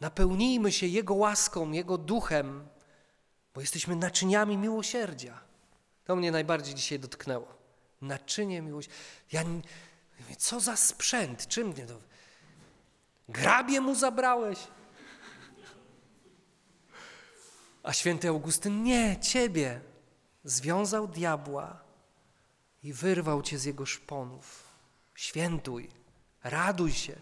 Napełnijmy 0.00 0.72
się 0.72 0.86
Jego 0.86 1.14
łaską, 1.14 1.72
Jego 1.72 1.98
duchem 1.98 2.68
bo 3.58 3.62
jesteśmy 3.62 3.96
naczyniami 3.96 4.56
miłosierdzia. 4.56 5.40
To 6.04 6.16
mnie 6.16 6.32
najbardziej 6.32 6.74
dzisiaj 6.74 6.98
dotknęło. 6.98 7.54
Naczynie 8.02 8.62
miłosierdzia. 8.62 9.00
Ja 9.32 9.44
co 10.36 10.60
za 10.60 10.76
sprzęt? 10.76 11.46
Czym 11.46 11.68
mnie 11.68 11.86
to? 11.86 11.98
Grabie 13.28 13.80
mu 13.80 13.94
zabrałeś? 13.94 14.58
A 17.82 17.92
święty 17.92 18.28
Augustyn 18.28 18.82
nie, 18.82 19.16
ciebie. 19.20 19.80
Związał 20.44 21.08
diabła 21.08 21.80
i 22.82 22.92
wyrwał 22.92 23.42
cię 23.42 23.58
z 23.58 23.64
jego 23.64 23.86
szponów. 23.86 24.64
Świętuj, 25.14 25.88
raduj 26.44 26.92
się. 26.92 27.16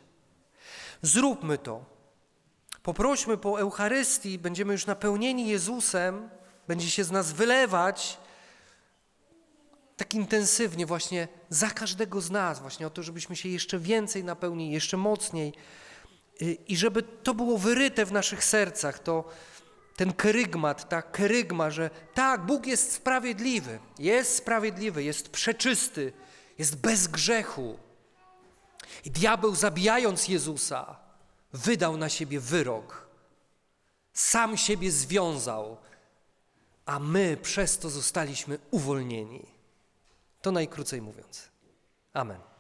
Zróbmy 1.02 1.58
to. 1.58 1.84
Poprośmy 2.82 3.36
po 3.36 3.60
Eucharystii, 3.60 4.38
będziemy 4.38 4.72
już 4.72 4.86
napełnieni 4.86 5.48
Jezusem, 5.48 6.28
będzie 6.68 6.90
się 6.90 7.04
z 7.04 7.10
nas 7.10 7.32
wylewać 7.32 8.18
tak 9.96 10.14
intensywnie 10.14 10.86
właśnie 10.86 11.28
za 11.50 11.70
każdego 11.70 12.20
z 12.20 12.30
nas, 12.30 12.60
właśnie 12.60 12.86
o 12.86 12.90
to, 12.90 13.02
żebyśmy 13.02 13.36
się 13.36 13.48
jeszcze 13.48 13.78
więcej 13.78 14.24
napełnili, 14.24 14.72
jeszcze 14.72 14.96
mocniej 14.96 15.52
y, 16.42 16.56
i 16.68 16.76
żeby 16.76 17.02
to 17.02 17.34
było 17.34 17.58
wyryte 17.58 18.06
w 18.06 18.12
naszych 18.12 18.44
sercach, 18.44 18.98
to 18.98 19.24
ten 19.96 20.12
kerygmat, 20.12 20.88
ta 20.88 21.02
kerygma, 21.02 21.70
że 21.70 21.90
tak, 22.14 22.46
Bóg 22.46 22.66
jest 22.66 22.92
sprawiedliwy, 22.92 23.78
jest 23.98 24.36
sprawiedliwy, 24.36 25.04
jest 25.04 25.28
przeczysty, 25.28 26.12
jest 26.58 26.76
bez 26.76 27.08
grzechu. 27.08 27.78
I 29.04 29.10
diabeł, 29.10 29.54
zabijając 29.54 30.28
Jezusa, 30.28 30.96
wydał 31.52 31.96
na 31.96 32.08
siebie 32.08 32.40
wyrok. 32.40 33.06
Sam 34.12 34.56
siebie 34.56 34.90
związał, 34.90 35.76
a 36.86 36.98
my 36.98 37.36
przez 37.42 37.78
to 37.78 37.90
zostaliśmy 37.90 38.58
uwolnieni. 38.70 39.46
To 40.42 40.52
najkrócej 40.52 41.02
mówiąc. 41.02 41.48
Amen. 42.12 42.55